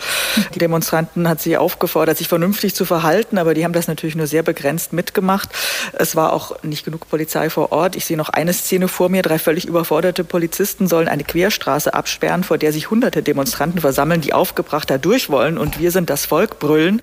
Die 0.53 0.59
Demonstranten 0.59 1.27
hat 1.27 1.41
sie 1.41 1.57
aufgefordert, 1.57 2.17
sich 2.17 2.27
vernünftig 2.27 2.73
zu 2.73 2.85
verhalten, 2.85 3.37
aber 3.37 3.53
die 3.53 3.63
haben 3.63 3.73
das 3.73 3.87
natürlich 3.87 4.15
nur 4.15 4.27
sehr 4.27 4.43
begrenzt 4.43 4.93
mitgemacht. 4.93 5.49
Es 5.93 6.15
war 6.15 6.33
auch 6.33 6.63
nicht 6.63 6.85
genug 6.85 7.09
Polizei 7.09 7.49
vor 7.49 7.71
Ort. 7.71 7.95
Ich 7.95 8.05
sehe 8.05 8.17
noch 8.17 8.29
eine 8.29 8.53
Szene 8.53 8.87
vor 8.87 9.09
mir. 9.09 9.21
Drei 9.21 9.39
völlig 9.39 9.65
überforderte 9.65 10.23
Polizisten 10.23 10.87
sollen 10.87 11.07
eine 11.07 11.23
Querstraße 11.23 11.93
absperren, 11.93 12.43
vor 12.43 12.57
der 12.57 12.71
sich 12.71 12.89
hunderte 12.89 13.23
Demonstranten 13.23 13.81
versammeln, 13.81 14.21
die 14.21 14.33
aufgebracht 14.33 14.89
da 14.89 14.97
durch 14.97 15.29
wollen 15.29 15.57
und 15.57 15.79
wir 15.79 15.91
sind 15.91 16.09
das 16.09 16.25
Volk 16.25 16.59
brüllen. 16.59 17.01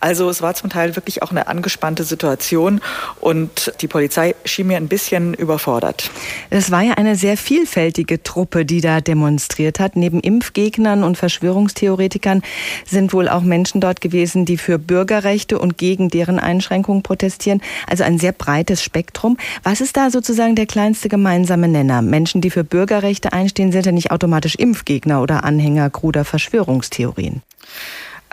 Also 0.00 0.28
es 0.28 0.42
war 0.42 0.54
zum 0.54 0.70
Teil 0.70 0.96
wirklich 0.96 1.22
auch 1.22 1.30
eine 1.30 1.46
angespannte 1.46 2.04
Situation 2.04 2.80
und 3.20 3.72
die 3.80 3.88
Polizei 3.88 4.34
schien 4.44 4.66
mir 4.66 4.76
ein 4.76 4.88
bisschen 4.88 5.34
überfordert. 5.34 6.10
Es 6.54 6.70
war 6.70 6.82
ja 6.82 6.92
eine 6.98 7.16
sehr 7.16 7.38
vielfältige 7.38 8.22
Truppe, 8.22 8.66
die 8.66 8.82
da 8.82 9.00
demonstriert 9.00 9.80
hat. 9.80 9.96
Neben 9.96 10.20
Impfgegnern 10.20 11.02
und 11.02 11.16
Verschwörungstheoretikern 11.16 12.42
sind 12.86 13.14
wohl 13.14 13.30
auch 13.30 13.40
Menschen 13.40 13.80
dort 13.80 14.02
gewesen, 14.02 14.44
die 14.44 14.58
für 14.58 14.78
Bürgerrechte 14.78 15.58
und 15.58 15.78
gegen 15.78 16.10
deren 16.10 16.38
Einschränkungen 16.38 17.02
protestieren. 17.02 17.62
Also 17.86 18.04
ein 18.04 18.18
sehr 18.18 18.32
breites 18.32 18.82
Spektrum. 18.82 19.38
Was 19.62 19.80
ist 19.80 19.96
da 19.96 20.10
sozusagen 20.10 20.54
der 20.54 20.66
kleinste 20.66 21.08
gemeinsame 21.08 21.68
Nenner? 21.68 22.02
Menschen, 22.02 22.42
die 22.42 22.50
für 22.50 22.64
Bürgerrechte 22.64 23.32
einstehen, 23.32 23.72
sind 23.72 23.86
ja 23.86 23.92
nicht 23.92 24.10
automatisch 24.10 24.56
Impfgegner 24.56 25.22
oder 25.22 25.44
Anhänger 25.44 25.88
kruder 25.88 26.26
Verschwörungstheorien. 26.26 27.40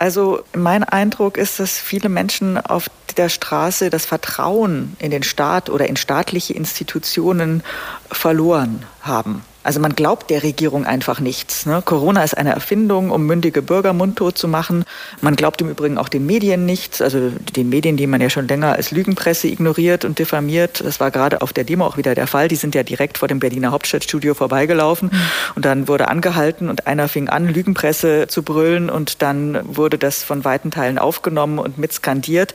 Also 0.00 0.40
mein 0.54 0.82
Eindruck 0.82 1.36
ist, 1.36 1.60
dass 1.60 1.78
viele 1.78 2.08
Menschen 2.08 2.56
auf 2.56 2.90
der 3.18 3.28
Straße 3.28 3.90
das 3.90 4.06
Vertrauen 4.06 4.96
in 4.98 5.10
den 5.10 5.22
Staat 5.22 5.68
oder 5.68 5.88
in 5.88 5.96
staatliche 5.96 6.54
Institutionen 6.54 7.62
verloren 8.10 8.86
haben. 9.02 9.44
Also 9.62 9.78
man 9.78 9.94
glaubt 9.94 10.30
der 10.30 10.42
Regierung 10.42 10.86
einfach 10.86 11.20
nichts. 11.20 11.66
Ne? 11.66 11.82
Corona 11.84 12.24
ist 12.24 12.36
eine 12.36 12.52
Erfindung, 12.54 13.10
um 13.10 13.26
mündige 13.26 13.60
Bürger 13.60 13.92
mundtot 13.92 14.38
zu 14.38 14.48
machen. 14.48 14.84
Man 15.20 15.36
glaubt 15.36 15.60
im 15.60 15.68
Übrigen 15.68 15.98
auch 15.98 16.08
den 16.08 16.24
Medien 16.24 16.64
nichts, 16.64 17.02
also 17.02 17.30
den 17.54 17.68
Medien, 17.68 17.98
die 17.98 18.06
man 18.06 18.22
ja 18.22 18.30
schon 18.30 18.48
länger 18.48 18.72
als 18.72 18.90
Lügenpresse 18.90 19.48
ignoriert 19.48 20.06
und 20.06 20.18
diffamiert. 20.18 20.82
Das 20.82 20.98
war 20.98 21.10
gerade 21.10 21.42
auf 21.42 21.52
der 21.52 21.64
Demo 21.64 21.84
auch 21.84 21.98
wieder 21.98 22.14
der 22.14 22.26
Fall. 22.26 22.48
Die 22.48 22.56
sind 22.56 22.74
ja 22.74 22.82
direkt 22.82 23.18
vor 23.18 23.28
dem 23.28 23.38
Berliner 23.38 23.70
Hauptstadtstudio 23.70 24.32
vorbeigelaufen 24.32 25.10
mhm. 25.12 25.20
und 25.56 25.64
dann 25.66 25.88
wurde 25.88 26.08
angehalten 26.08 26.70
und 26.70 26.86
einer 26.86 27.08
fing 27.08 27.28
an, 27.28 27.46
Lügenpresse 27.46 28.28
zu 28.28 28.42
brüllen 28.42 28.88
und 28.88 29.20
dann 29.20 29.60
wurde 29.64 29.98
das 29.98 30.24
von 30.24 30.42
weiten 30.44 30.70
Teilen 30.70 30.98
aufgenommen 30.98 31.58
und 31.58 31.76
mitskandiert. 31.76 32.54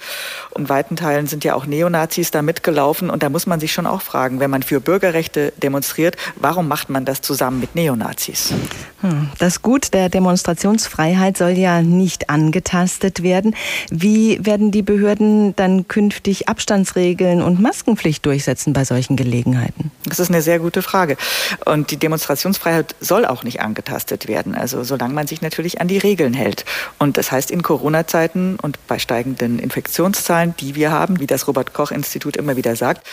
Und 0.52 0.70
weiten 0.70 0.96
Teilen 0.96 1.28
sind 1.28 1.44
ja 1.44 1.54
auch 1.54 1.68
Neonazis 1.68 2.32
da 2.32 2.42
mitgelaufen 2.42 3.12
und 3.12 3.22
da 3.22 3.30
muss 3.30 3.46
man 3.46 3.60
sich 3.60 3.74
schon 3.74 3.86
auch 3.86 4.02
fragen, 4.02 4.40
wenn 4.40 4.50
man 4.50 4.64
für 4.64 4.80
Bürgerrechte 4.80 5.54
demonstriert, 5.58 6.16
warum 6.38 6.68
macht 6.68 6.90
man 6.90 6.95
man 6.96 7.04
das 7.04 7.20
zusammen 7.20 7.60
mit 7.60 7.76
Neonazis. 7.76 8.54
Hm, 9.02 9.30
das 9.38 9.62
Gut 9.62 9.94
der 9.94 10.08
Demonstrationsfreiheit 10.08 11.36
soll 11.36 11.52
ja 11.52 11.82
nicht 11.82 12.30
angetastet 12.30 13.22
werden. 13.22 13.54
Wie 13.92 14.40
werden 14.46 14.72
die 14.72 14.82
Behörden 14.82 15.54
dann 15.58 15.90
künftig 15.90 16.48
Abstandsregeln 16.48 17.42
und 17.42 17.60
Maskenpflicht 17.60 18.26
durchsetzen 18.26 18.72
bei 18.72 18.86
solchen 18.86 19.18
Gelegenheiten? 19.18 19.92
Das 20.06 20.20
ist 20.20 20.30
eine 20.30 20.42
sehr 20.42 20.60
gute 20.60 20.82
Frage. 20.82 21.18
Und 21.66 21.92
die 21.92 21.98
Demonstrationsfreiheit 21.98 22.96
soll 23.02 23.26
auch 23.26 23.44
nicht 23.44 23.60
angetastet 23.60 24.30
werden. 24.30 24.56
Also 24.56 24.86
solange 24.86 25.14
man 25.14 25.28
sich 25.28 25.42
natürlich 25.42 25.82
an 25.82 25.90
die 25.90 25.98
Regeln 25.98 26.34
hält. 26.34 26.64
Und 26.98 27.18
das 27.18 27.30
heißt 27.30 27.52
in 27.52 27.62
Corona-Zeiten 27.62 28.58
und 28.62 28.80
bei 28.88 29.00
steigenden 29.00 29.60
Infektionszahlen, 29.60 30.56
die 30.62 30.76
wir 30.76 30.92
haben, 30.92 31.20
wie 31.20 31.28
das 31.28 31.50
Robert 31.50 31.74
Koch 31.74 31.92
Institut 31.92 32.38
immer 32.38 32.56
wieder 32.56 32.78
sagt, 32.78 33.06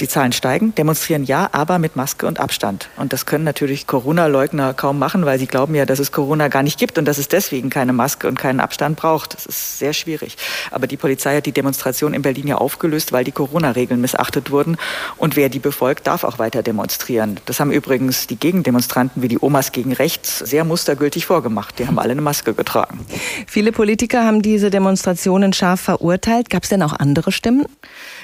die 0.00 0.08
Zahlen 0.08 0.32
steigen, 0.32 0.74
demonstrieren 0.74 1.24
ja, 1.24 1.48
aber 1.52 1.78
mit 1.78 1.96
Maske 1.96 2.26
und 2.26 2.38
Abstand. 2.38 2.90
Und 2.98 3.14
das 3.14 3.21
das 3.22 3.26
können 3.26 3.44
natürlich 3.44 3.86
Corona-Leugner 3.86 4.74
kaum 4.74 4.98
machen, 4.98 5.24
weil 5.24 5.38
sie 5.38 5.46
glauben 5.46 5.76
ja, 5.76 5.86
dass 5.86 6.00
es 6.00 6.10
Corona 6.10 6.48
gar 6.48 6.64
nicht 6.64 6.76
gibt 6.76 6.98
und 6.98 7.04
dass 7.04 7.18
es 7.18 7.28
deswegen 7.28 7.70
keine 7.70 7.92
Maske 7.92 8.26
und 8.26 8.36
keinen 8.36 8.58
Abstand 8.58 8.96
braucht. 8.96 9.34
Das 9.34 9.46
ist 9.46 9.78
sehr 9.78 9.92
schwierig. 9.92 10.36
Aber 10.72 10.88
die 10.88 10.96
Polizei 10.96 11.36
hat 11.36 11.46
die 11.46 11.52
Demonstration 11.52 12.14
in 12.14 12.22
Berlin 12.22 12.48
ja 12.48 12.56
aufgelöst, 12.56 13.12
weil 13.12 13.22
die 13.22 13.30
Corona-Regeln 13.30 14.00
missachtet 14.00 14.50
wurden. 14.50 14.76
Und 15.18 15.36
wer 15.36 15.50
die 15.50 15.60
befolgt, 15.60 16.08
darf 16.08 16.24
auch 16.24 16.40
weiter 16.40 16.64
demonstrieren. 16.64 17.38
Das 17.46 17.60
haben 17.60 17.70
übrigens 17.70 18.26
die 18.26 18.34
Gegendemonstranten 18.34 19.22
wie 19.22 19.28
die 19.28 19.38
Omas 19.40 19.70
gegen 19.70 19.92
rechts 19.92 20.40
sehr 20.40 20.64
mustergültig 20.64 21.24
vorgemacht. 21.24 21.78
Die 21.78 21.86
haben 21.86 22.00
alle 22.00 22.10
eine 22.10 22.22
Maske 22.22 22.54
getragen. 22.54 23.06
Viele 23.46 23.70
Politiker 23.70 24.24
haben 24.24 24.42
diese 24.42 24.70
Demonstrationen 24.70 25.52
scharf 25.52 25.80
verurteilt. 25.80 26.50
Gab 26.50 26.64
es 26.64 26.70
denn 26.70 26.82
auch 26.82 26.92
andere 26.92 27.30
Stimmen? 27.30 27.66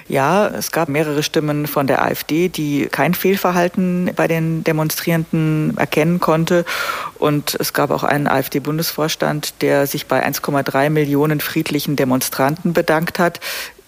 Ja, 0.09 0.49
es 0.49 0.73
gab 0.73 0.88
mehrere 0.88 1.23
Stimmen 1.23 1.69
von 1.69 1.87
der 1.87 2.02
AfD, 2.02 2.49
die 2.49 2.87
kein 2.90 3.14
Fehlverhalten 3.14 4.11
bei 4.17 4.26
den 4.26 4.64
Demonstrierenden 4.88 5.76
erkennen 5.76 6.18
konnte. 6.18 6.64
Und 7.18 7.54
es 7.61 7.73
gab 7.73 7.90
auch 7.90 8.04
einen 8.04 8.26
AfD-Bundesvorstand, 8.26 9.61
der 9.61 9.87
sich 9.87 10.07
bei 10.07 10.26
1,3 10.26 10.88
Millionen 10.90 11.40
friedlichen 11.40 11.97
Demonstranten 11.97 12.73
bedankt 12.73 13.18
hat. 13.18 13.40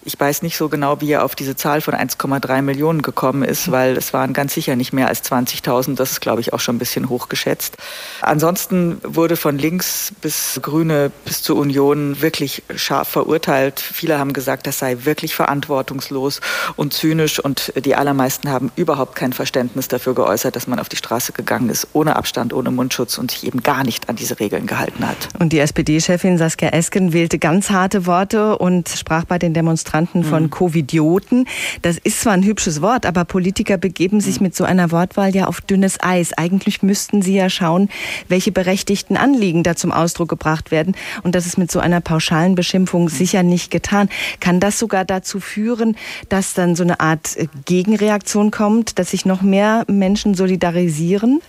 Ich 0.03 0.19
weiß 0.19 0.41
nicht 0.41 0.57
so 0.57 0.67
genau, 0.67 0.99
wie 0.99 1.11
er 1.11 1.23
auf 1.23 1.35
diese 1.35 1.55
Zahl 1.55 1.79
von 1.79 1.93
1,3 1.93 2.63
Millionen 2.63 3.03
gekommen 3.03 3.43
ist, 3.43 3.69
weil 3.71 3.95
es 3.97 4.13
waren 4.13 4.33
ganz 4.33 4.55
sicher 4.55 4.75
nicht 4.75 4.93
mehr 4.93 5.07
als 5.07 5.23
20.000. 5.23 5.95
Das 5.95 6.11
ist, 6.11 6.21
glaube 6.21 6.41
ich, 6.41 6.53
auch 6.53 6.59
schon 6.59 6.77
ein 6.77 6.79
bisschen 6.79 7.07
hochgeschätzt. 7.07 7.77
Ansonsten 8.21 8.97
wurde 9.03 9.35
von 9.35 9.59
links 9.59 10.11
bis 10.21 10.59
Grüne 10.63 11.11
bis 11.23 11.43
zur 11.43 11.57
Union 11.57 12.19
wirklich 12.19 12.63
scharf 12.75 13.09
verurteilt. 13.09 13.79
Viele 13.79 14.17
haben 14.17 14.33
gesagt, 14.33 14.65
das 14.65 14.79
sei 14.79 14.97
wirklich 15.03 15.35
verantwortungslos 15.35 16.41
und 16.75 16.93
zynisch 16.93 17.39
und 17.39 17.71
die 17.85 17.93
allermeisten 17.93 18.49
haben 18.49 18.71
überhaupt 18.75 19.15
kein 19.15 19.33
Verständnis 19.33 19.87
dafür 19.87 20.15
geäußert, 20.15 20.55
dass 20.55 20.65
man 20.65 20.79
auf 20.79 20.89
die 20.89 20.97
Straße 20.97 21.31
gegangen 21.31 21.69
ist, 21.69 21.87
ohne 21.93 22.15
Abstand, 22.15 22.53
ohne 22.53 22.71
Mundschutz 22.71 23.19
und 23.19 23.29
sich 23.29 23.45
eben 23.45 23.61
gar 23.61 23.83
nicht 23.83 24.09
an 24.09 24.15
diese 24.15 24.39
Regeln 24.39 24.65
gehalten 24.65 25.07
hat. 25.07 25.29
Und 25.37 25.53
die 25.53 25.59
SPD-Chefin 25.59 26.39
Saskia 26.39 26.69
Esken 26.69 27.13
wählte 27.13 27.37
ganz 27.37 27.69
harte 27.69 28.07
Worte 28.07 28.57
und 28.57 28.89
sprach 28.89 29.25
bei 29.25 29.37
den 29.37 29.53
Demonstrationen 29.53 29.90
Demonstranten 29.91 30.23
von 30.23 30.43
mhm. 30.43 30.49
Covidioten. 30.49 31.47
Das 31.81 31.97
ist 31.97 32.21
zwar 32.21 32.33
ein 32.33 32.43
hübsches 32.43 32.81
Wort, 32.81 33.05
aber 33.05 33.25
Politiker 33.25 33.77
begeben 33.77 34.21
sich 34.21 34.39
mhm. 34.39 34.47
mit 34.47 34.55
so 34.55 34.63
einer 34.63 34.91
Wortwahl 34.91 35.35
ja 35.35 35.47
auf 35.47 35.61
dünnes 35.61 36.01
Eis. 36.01 36.33
Eigentlich 36.33 36.81
müssten 36.81 37.21
sie 37.21 37.35
ja 37.35 37.49
schauen, 37.49 37.89
welche 38.27 38.51
berechtigten 38.51 39.17
Anliegen 39.17 39.63
da 39.63 39.75
zum 39.75 39.91
Ausdruck 39.91 40.29
gebracht 40.29 40.71
werden. 40.71 40.95
Und 41.23 41.35
das 41.35 41.45
ist 41.45 41.57
mit 41.57 41.71
so 41.71 41.79
einer 41.79 42.01
pauschalen 42.01 42.55
Beschimpfung 42.55 43.03
mhm. 43.03 43.09
sicher 43.09 43.43
nicht 43.43 43.71
getan. 43.71 44.09
Kann 44.39 44.59
das 44.59 44.79
sogar 44.79 45.05
dazu 45.05 45.39
führen, 45.39 45.97
dass 46.29 46.53
dann 46.53 46.75
so 46.75 46.83
eine 46.83 46.99
Art 46.99 47.35
äh, 47.37 47.47
Gegenreaktion 47.65 48.51
kommt, 48.51 48.97
dass 48.97 49.11
sich 49.11 49.25
noch 49.25 49.41
mehr 49.41 49.83
Menschen 49.87 50.35
solidarisieren? 50.35 51.41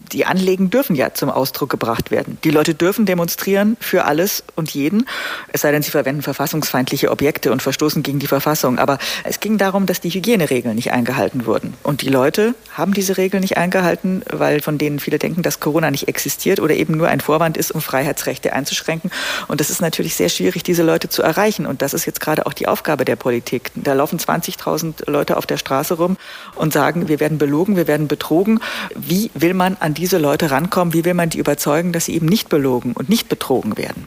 Die 0.00 0.24
Anliegen 0.26 0.70
dürfen 0.70 0.94
ja 0.94 1.12
zum 1.12 1.28
Ausdruck 1.28 1.70
gebracht 1.70 2.10
werden. 2.10 2.38
Die 2.44 2.50
Leute 2.50 2.74
dürfen 2.74 3.04
demonstrieren 3.04 3.76
für 3.80 4.04
alles 4.04 4.44
und 4.54 4.70
jeden, 4.70 5.06
es 5.52 5.62
sei 5.62 5.72
denn, 5.72 5.82
sie 5.82 5.90
verwenden 5.90 6.22
verfassungsfeindliche 6.22 7.10
Objekte 7.10 7.52
und 7.52 7.62
verstoßen 7.62 8.02
gegen 8.02 8.18
die 8.18 8.26
Verfassung. 8.26 8.78
Aber 8.78 8.98
es 9.24 9.40
ging 9.40 9.58
darum, 9.58 9.86
dass 9.86 10.00
die 10.00 10.10
Hygieneregeln 10.10 10.76
nicht 10.76 10.92
eingehalten 10.92 11.46
wurden. 11.46 11.74
Und 11.82 12.02
die 12.02 12.08
Leute 12.08 12.54
haben 12.72 12.94
diese 12.94 13.16
Regeln 13.16 13.40
nicht 13.40 13.56
eingehalten, 13.56 14.22
weil 14.30 14.60
von 14.62 14.78
denen 14.78 15.00
viele 15.00 15.18
denken, 15.18 15.42
dass 15.42 15.60
Corona 15.60 15.90
nicht 15.90 16.08
existiert 16.08 16.60
oder 16.60 16.74
eben 16.74 16.96
nur 16.96 17.08
ein 17.08 17.20
Vorwand 17.20 17.56
ist, 17.56 17.72
um 17.72 17.80
Freiheitsrechte 17.80 18.52
einzuschränken. 18.52 19.10
Und 19.48 19.60
das 19.60 19.70
ist 19.70 19.80
natürlich 19.80 20.14
sehr 20.14 20.28
schwierig, 20.28 20.62
diese 20.62 20.82
Leute 20.82 21.08
zu 21.08 21.22
erreichen. 21.22 21.66
Und 21.66 21.82
das 21.82 21.92
ist 21.92 22.06
jetzt 22.06 22.20
gerade 22.20 22.46
auch 22.46 22.52
die 22.52 22.68
Aufgabe 22.68 23.04
der 23.04 23.16
Politik. 23.16 23.72
Da 23.74 23.94
laufen 23.94 24.18
20.000 24.18 25.10
Leute 25.10 25.36
auf 25.36 25.46
der 25.46 25.56
Straße 25.56 25.94
rum 25.94 26.16
und 26.54 26.72
sagen, 26.72 27.08
wir 27.08 27.20
werden 27.20 27.38
belogen, 27.38 27.76
wir 27.76 27.86
werden 27.88 28.08
betrogen. 28.08 28.60
Wie 28.94 29.30
will 29.34 29.54
man 29.54 29.76
an 29.88 29.94
diese 29.94 30.18
Leute 30.18 30.50
rankommen? 30.50 30.92
Wie 30.92 31.06
will 31.06 31.14
man 31.14 31.30
die 31.30 31.38
überzeugen, 31.38 31.92
dass 31.92 32.04
sie 32.04 32.14
eben 32.14 32.26
nicht 32.26 32.50
belogen 32.50 32.92
und 32.92 33.08
nicht 33.08 33.30
betrogen 33.30 33.78
werden? 33.78 34.06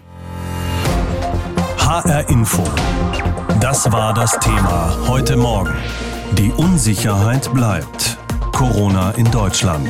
HR 1.80 2.30
Info. 2.30 2.64
Das 3.60 3.92
war 3.92 4.14
das 4.14 4.38
Thema 4.40 4.96
heute 5.08 5.36
Morgen. 5.36 5.74
Die 6.34 6.52
Unsicherheit 6.52 7.52
bleibt. 7.56 8.20
Corona 8.52 9.10
in 9.18 9.30
Deutschland. 9.32 9.90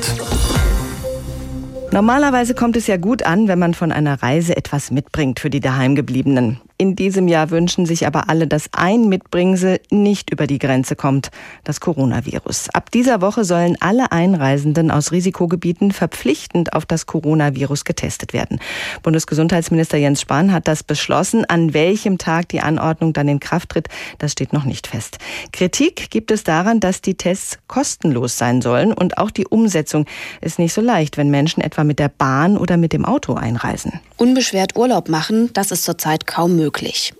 Normalerweise 1.91 2.55
kommt 2.55 2.77
es 2.77 2.88
ja 2.88 2.95
gut 2.95 3.24
an, 3.24 3.50
wenn 3.50 3.60
man 3.60 3.74
von 3.74 3.91
einer 3.91 4.24
Reise 4.24 4.55
etwas 4.55 4.91
mitbringt 4.91 5.41
für 5.41 5.50
die 5.50 5.60
Daheimgebliebenen. 5.60 6.62
In 6.82 6.96
diesem 6.96 7.28
Jahr 7.28 7.52
wünschen 7.52 7.86
sich 7.86 8.08
aber 8.08 8.28
alle, 8.28 8.48
dass 8.48 8.68
ein 8.72 9.08
Mitbringsel 9.08 9.80
nicht 9.92 10.32
über 10.32 10.48
die 10.48 10.58
Grenze 10.58 10.96
kommt, 10.96 11.30
das 11.64 11.80
Coronavirus. 11.80 12.70
Ab 12.74 12.90
dieser 12.90 13.22
Woche 13.22 13.46
sollen 13.46 13.78
alle 13.80 14.12
Einreisenden 14.12 14.90
aus 14.90 15.12
Risikogebieten 15.12 15.92
verpflichtend 15.92 16.74
auf 16.74 16.88
das 16.88 17.06
Coronavirus 17.06 17.86
getestet 17.86 18.34
werden. 18.34 18.60
Bundesgesundheitsminister 19.04 20.00
Jens 20.00 20.22
Spahn 20.22 20.52
hat 20.52 20.68
das 20.68 20.82
beschlossen. 20.82 21.46
An 21.46 21.76
welchem 21.76 22.18
Tag 22.18 22.50
die 22.50 22.62
Anordnung 22.62 23.14
dann 23.14 23.28
in 23.28 23.40
Kraft 23.40 23.70
tritt, 23.70 23.88
das 24.18 24.32
steht 24.32 24.52
noch 24.52 24.66
nicht 24.66 24.88
fest. 24.88 25.20
Kritik 25.54 26.10
gibt 26.10 26.32
es 26.32 26.44
daran, 26.44 26.80
dass 26.80 27.02
die 27.02 27.14
Tests 27.14 27.60
kostenlos 27.68 28.40
sein 28.40 28.64
sollen 28.64 28.92
und 28.92 29.20
auch 29.20 29.30
die 29.30 29.46
Umsetzung 29.46 30.08
ist 30.42 30.58
nicht 30.58 30.74
so 30.74 30.82
leicht, 30.82 31.18
wenn 31.18 31.30
Menschen 31.30 31.62
etwa 31.62 31.84
mit 31.84 32.00
der 32.00 32.10
Bahn 32.10 32.58
oder 32.58 32.78
mit 32.78 32.92
dem 32.92 33.06
Auto 33.06 33.36
einreisen. 33.36 34.00
Unbeschwert 34.18 34.76
Urlaub 34.76 35.10
machen, 35.10 35.52
das 35.54 35.70
ist 35.70 35.84
zurzeit 35.84 36.26
kaum 36.26 36.56
möglich. 36.56 36.71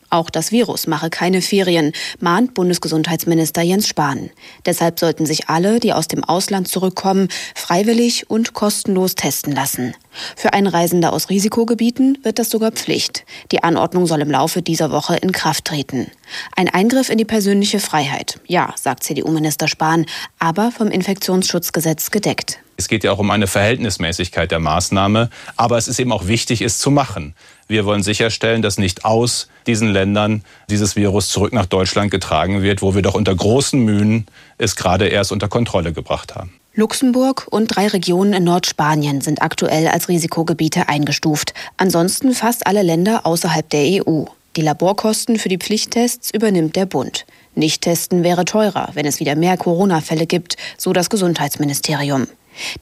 Auch 0.10 0.30
das 0.30 0.52
Virus 0.52 0.88
mache 0.88 1.10
keine 1.10 1.42
Ferien, 1.42 1.94
mahnt 2.20 2.54
Bundesgesundheitsminister 2.54 3.62
Jens 3.62 3.88
Spahn. 3.88 4.30
Deshalb 4.66 5.00
sollten 5.00 5.26
sich 5.26 5.48
alle, 5.48 5.80
die 5.80 5.94
aus 5.94 6.08
dem 6.08 6.24
Ausland 6.24 6.68
zurückkommen, 6.68 7.30
freiwillig 7.56 8.30
und 8.30 8.54
kostenlos 8.54 9.16
testen 9.16 9.54
lassen. 9.54 9.96
Für 10.36 10.52
Einreisende 10.54 11.14
aus 11.14 11.30
Risikogebieten 11.30 12.18
wird 12.24 12.40
das 12.40 12.50
sogar 12.50 12.72
Pflicht. 12.72 13.24
Die 13.52 13.64
Anordnung 13.64 14.06
soll 14.06 14.22
im 14.22 14.32
Laufe 14.32 14.62
dieser 14.62 14.92
Woche 14.92 15.16
in 15.16 15.32
Kraft 15.32 15.66
treten. 15.66 16.12
Ein 16.56 16.68
Eingriff 16.68 17.10
in 17.10 17.18
die 17.18 17.26
persönliche 17.26 17.80
Freiheit. 17.80 18.40
Ja, 18.48 18.74
sagt 18.76 19.04
CDU-Minister 19.04 19.68
Spahn, 19.68 20.06
aber 20.40 20.72
vom 20.72 20.90
Infektionsschutzgesetz 20.90 22.12
gedeckt. 22.12 22.60
Es 22.82 22.88
geht 22.88 23.04
ja 23.04 23.12
auch 23.12 23.20
um 23.20 23.30
eine 23.30 23.46
Verhältnismäßigkeit 23.46 24.50
der 24.50 24.60
Maßnahme. 24.60 25.30
Aber 25.56 25.78
es 25.78 25.88
ist 25.88 26.00
eben 26.00 26.12
auch 26.12 26.26
wichtig, 26.26 26.62
es 26.62 26.80
zu 26.80 26.90
machen. 26.90 27.36
Wir 27.72 27.86
wollen 27.86 28.04
sicherstellen, 28.04 28.62
dass 28.62 28.78
nicht 28.78 29.06
aus 29.06 29.48
diesen 29.66 29.88
Ländern 29.88 30.44
dieses 30.70 30.98
Virus 30.98 31.30
zurück 31.30 31.54
nach 31.54 31.68
Deutschland 31.68 32.12
getragen 32.12 32.62
wird, 32.62 32.82
wo 32.82 32.96
wir 32.96 33.02
doch 33.02 33.14
unter 33.14 33.34
großen 33.34 33.80
Mühen 33.80 34.26
es 34.58 34.76
gerade 34.76 35.08
erst 35.08 35.32
unter 35.32 35.48
Kontrolle 35.48 35.94
gebracht 35.94 36.36
haben. 36.36 36.52
Luxemburg 36.74 37.48
und 37.50 37.68
drei 37.74 37.88
Regionen 37.88 38.34
in 38.34 38.44
Nordspanien 38.44 39.22
sind 39.22 39.42
aktuell 39.42 39.88
als 39.88 40.10
Risikogebiete 40.10 40.90
eingestuft. 40.90 41.54
Ansonsten 41.78 42.34
fast 42.34 42.68
alle 42.68 42.82
Länder 42.82 43.26
außerhalb 43.26 43.70
der 43.70 44.06
EU. 44.06 44.26
Die 44.58 44.62
Laborkosten 44.62 45.40
für 45.40 45.48
die 45.48 45.58
Pflichttests 45.58 46.30
übernimmt 46.34 46.76
der 46.76 46.86
Bund. 46.86 47.26
Nicht 47.56 47.84
testen 47.84 48.26
wäre 48.26 48.44
teurer, 48.44 48.90
wenn 48.96 49.06
es 49.06 49.22
wieder 49.22 49.38
mehr 49.38 49.56
Corona-Fälle 49.56 50.26
gibt, 50.26 50.58
so 50.78 50.92
das 50.92 51.10
Gesundheitsministerium. 51.10 52.28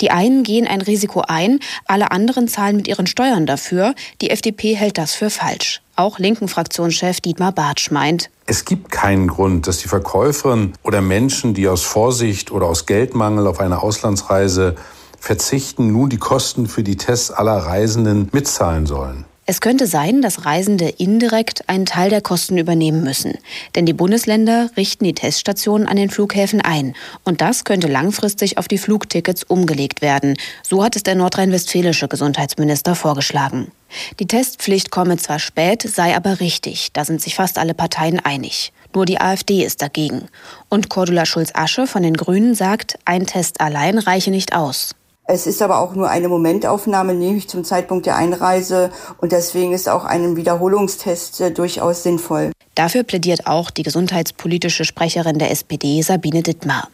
Die 0.01 0.11
einen 0.11 0.43
gehen 0.43 0.67
ein 0.67 0.81
Risiko 0.81 1.21
ein, 1.21 1.59
alle 1.85 2.11
anderen 2.11 2.47
zahlen 2.47 2.77
mit 2.77 2.87
ihren 2.87 3.07
Steuern 3.07 3.45
dafür. 3.45 3.93
Die 4.21 4.29
FDP 4.29 4.75
hält 4.75 4.97
das 4.97 5.13
für 5.13 5.29
falsch. 5.29 5.81
Auch 5.95 6.17
linken 6.17 6.47
Fraktionschef 6.47 7.19
Dietmar 7.19 7.51
Bartsch 7.51 7.91
meint, 7.91 8.29
es 8.45 8.65
gibt 8.65 8.89
keinen 8.89 9.27
Grund, 9.27 9.67
dass 9.67 9.77
die 9.77 9.87
Verkäuferin 9.87 10.73
oder 10.81 11.01
Menschen, 11.01 11.53
die 11.53 11.67
aus 11.67 11.83
Vorsicht 11.83 12.51
oder 12.51 12.65
aus 12.65 12.87
Geldmangel 12.87 13.45
auf 13.45 13.59
eine 13.59 13.83
Auslandsreise 13.83 14.75
verzichten, 15.19 15.91
nun 15.91 16.09
die 16.09 16.17
Kosten 16.17 16.67
für 16.67 16.81
die 16.81 16.97
Tests 16.97 17.29
aller 17.29 17.57
Reisenden 17.57 18.29
mitzahlen 18.31 18.87
sollen. 18.87 19.25
Es 19.49 19.61
könnte 19.61 19.87
sein, 19.87 20.21
dass 20.21 20.45
Reisende 20.45 20.89
indirekt 20.89 21.67
einen 21.67 21.87
Teil 21.87 22.11
der 22.11 22.21
Kosten 22.21 22.59
übernehmen 22.59 23.03
müssen. 23.03 23.33
Denn 23.73 23.87
die 23.87 23.93
Bundesländer 23.93 24.69
richten 24.77 25.05
die 25.05 25.15
Teststationen 25.15 25.87
an 25.87 25.97
den 25.97 26.11
Flughäfen 26.11 26.61
ein. 26.61 26.95
Und 27.23 27.41
das 27.41 27.63
könnte 27.63 27.87
langfristig 27.87 28.59
auf 28.59 28.67
die 28.67 28.77
Flugtickets 28.77 29.41
umgelegt 29.41 30.03
werden. 30.03 30.37
So 30.61 30.83
hat 30.83 30.95
es 30.95 31.01
der 31.01 31.15
nordrhein-westfälische 31.15 32.07
Gesundheitsminister 32.07 32.93
vorgeschlagen. 32.93 33.71
Die 34.19 34.27
Testpflicht 34.27 34.91
komme 34.91 35.17
zwar 35.17 35.39
spät, 35.39 35.81
sei 35.81 36.15
aber 36.15 36.41
richtig. 36.41 36.93
Da 36.93 37.03
sind 37.03 37.19
sich 37.19 37.33
fast 37.33 37.57
alle 37.57 37.73
Parteien 37.73 38.19
einig. 38.19 38.71
Nur 38.93 39.07
die 39.07 39.19
AfD 39.19 39.65
ist 39.65 39.81
dagegen. 39.81 40.27
Und 40.69 40.89
Cordula 40.89 41.25
Schulz-Asche 41.25 41.87
von 41.87 42.03
den 42.03 42.17
Grünen 42.17 42.53
sagt, 42.53 42.99
ein 43.05 43.25
Test 43.25 43.61
allein 43.61 43.97
reiche 43.97 44.29
nicht 44.29 44.53
aus. 44.53 44.93
Es 45.31 45.45
ist 45.45 45.61
aber 45.61 45.77
auch 45.79 45.93
nur 45.93 46.09
eine 46.09 46.27
Momentaufnahme, 46.27 47.13
nämlich 47.13 47.47
zum 47.47 47.63
Zeitpunkt 47.63 48.07
der 48.07 48.15
Einreise. 48.15 48.89
Und 49.19 49.31
deswegen 49.31 49.73
ist 49.73 49.87
auch 49.87 50.03
ein 50.03 50.35
Wiederholungstest 50.35 51.41
äh, 51.41 51.51
durchaus 51.51 52.01
sinnvoll. 52.01 52.51
Dafür 52.73 53.03
plädiert 53.03 53.45
auch 53.45 53.69
die 53.69 53.83
gesundheitspolitische 53.83 54.85
Sprecherin 54.85 55.37
der 55.37 55.51
SPD, 55.51 56.01
Sabine 56.01 56.41
Dittmar. 56.41 56.87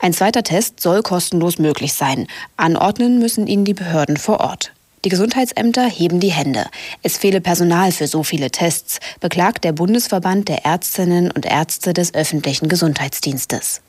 Ein 0.00 0.12
zweiter 0.12 0.42
Test 0.42 0.80
soll 0.80 1.02
kostenlos 1.02 1.60
möglich 1.60 1.94
sein. 1.94 2.26
Anordnen 2.56 3.20
müssen 3.20 3.46
ihn 3.46 3.64
die 3.64 3.74
Behörden 3.74 4.16
vor 4.16 4.40
Ort. 4.40 4.72
Die 5.06 5.10
Gesundheitsämter 5.10 5.88
heben 5.88 6.18
die 6.18 6.32
Hände. 6.32 6.66
Es 7.00 7.16
fehle 7.16 7.40
Personal 7.40 7.92
für 7.92 8.08
so 8.08 8.24
viele 8.24 8.50
Tests, 8.50 8.98
beklagt 9.20 9.62
der 9.62 9.70
Bundesverband 9.70 10.48
der 10.48 10.64
Ärztinnen 10.64 11.30
und 11.30 11.46
Ärzte 11.46 11.92
des 11.92 12.12
öffentlichen 12.12 12.68
Gesundheitsdienstes. 12.68 13.82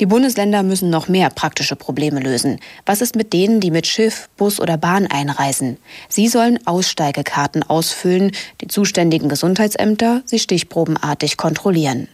Die 0.00 0.06
Bundesländer 0.06 0.64
müssen 0.64 0.90
noch 0.90 1.06
mehr 1.06 1.30
praktische 1.30 1.76
Probleme 1.76 2.18
lösen. 2.18 2.58
Was 2.86 3.02
ist 3.02 3.14
mit 3.14 3.32
denen, 3.32 3.60
die 3.60 3.70
mit 3.70 3.86
Schiff, 3.86 4.28
Bus 4.36 4.58
oder 4.58 4.76
Bahn 4.76 5.06
einreisen? 5.06 5.76
Sie 6.08 6.26
sollen 6.26 6.58
Aussteigekarten 6.66 7.62
ausfüllen, 7.62 8.32
die 8.60 8.66
zuständigen 8.66 9.28
Gesundheitsämter 9.28 10.22
sie 10.24 10.40
stichprobenartig 10.40 11.36
kontrollieren. 11.36 12.08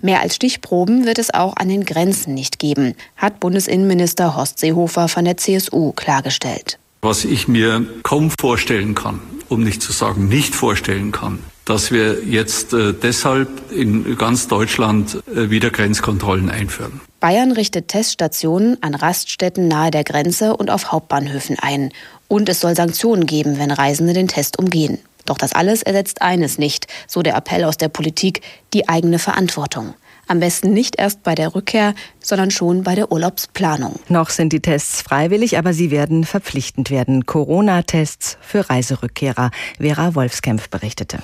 Mehr 0.00 0.22
als 0.22 0.34
Stichproben 0.34 1.04
wird 1.04 1.18
es 1.18 1.34
auch 1.34 1.56
an 1.56 1.68
den 1.68 1.84
Grenzen 1.84 2.32
nicht 2.32 2.58
geben, 2.58 2.94
hat 3.18 3.38
Bundesinnenminister 3.38 4.34
Horst 4.34 4.60
Seehofer 4.60 5.08
von 5.08 5.26
der 5.26 5.36
CSU 5.36 5.92
klargestellt. 5.92 6.78
Was 7.08 7.24
ich 7.24 7.48
mir 7.48 7.86
kaum 8.02 8.30
vorstellen 8.38 8.94
kann, 8.94 9.20
um 9.48 9.64
nicht 9.64 9.80
zu 9.80 9.92
sagen 9.92 10.28
nicht 10.28 10.54
vorstellen 10.54 11.10
kann, 11.10 11.38
dass 11.64 11.90
wir 11.90 12.22
jetzt 12.24 12.74
äh, 12.74 12.92
deshalb 12.92 13.72
in 13.72 14.18
ganz 14.18 14.46
Deutschland 14.46 15.16
äh, 15.26 15.48
wieder 15.48 15.70
Grenzkontrollen 15.70 16.50
einführen. 16.50 17.00
Bayern 17.18 17.52
richtet 17.52 17.88
Teststationen 17.88 18.76
an 18.82 18.94
Raststätten 18.94 19.68
nahe 19.68 19.90
der 19.90 20.04
Grenze 20.04 20.54
und 20.54 20.68
auf 20.68 20.92
Hauptbahnhöfen 20.92 21.58
ein. 21.58 21.94
Und 22.28 22.50
es 22.50 22.60
soll 22.60 22.76
Sanktionen 22.76 23.24
geben, 23.24 23.58
wenn 23.58 23.70
Reisende 23.70 24.12
den 24.12 24.28
Test 24.28 24.58
umgehen. 24.58 24.98
Doch 25.24 25.38
das 25.38 25.54
alles 25.54 25.82
ersetzt 25.82 26.20
eines 26.20 26.58
nicht, 26.58 26.88
so 27.06 27.22
der 27.22 27.36
Appell 27.36 27.64
aus 27.64 27.78
der 27.78 27.88
Politik, 27.88 28.42
die 28.74 28.86
eigene 28.90 29.18
Verantwortung. 29.18 29.94
Am 30.28 30.40
besten 30.40 30.74
nicht 30.74 30.96
erst 30.98 31.22
bei 31.22 31.34
der 31.34 31.54
Rückkehr, 31.54 31.94
sondern 32.20 32.50
schon 32.50 32.82
bei 32.82 32.94
der 32.94 33.10
Urlaubsplanung. 33.10 33.98
Noch 34.08 34.28
sind 34.28 34.52
die 34.52 34.60
Tests 34.60 35.00
freiwillig, 35.00 35.56
aber 35.56 35.72
sie 35.72 35.90
werden 35.90 36.24
verpflichtend 36.24 36.90
werden. 36.90 37.24
Corona-Tests 37.24 38.36
für 38.40 38.68
Reiserückkehrer. 38.68 39.50
Vera 39.80 40.14
Wolfskämpf 40.14 40.68
berichtete. 40.68 41.18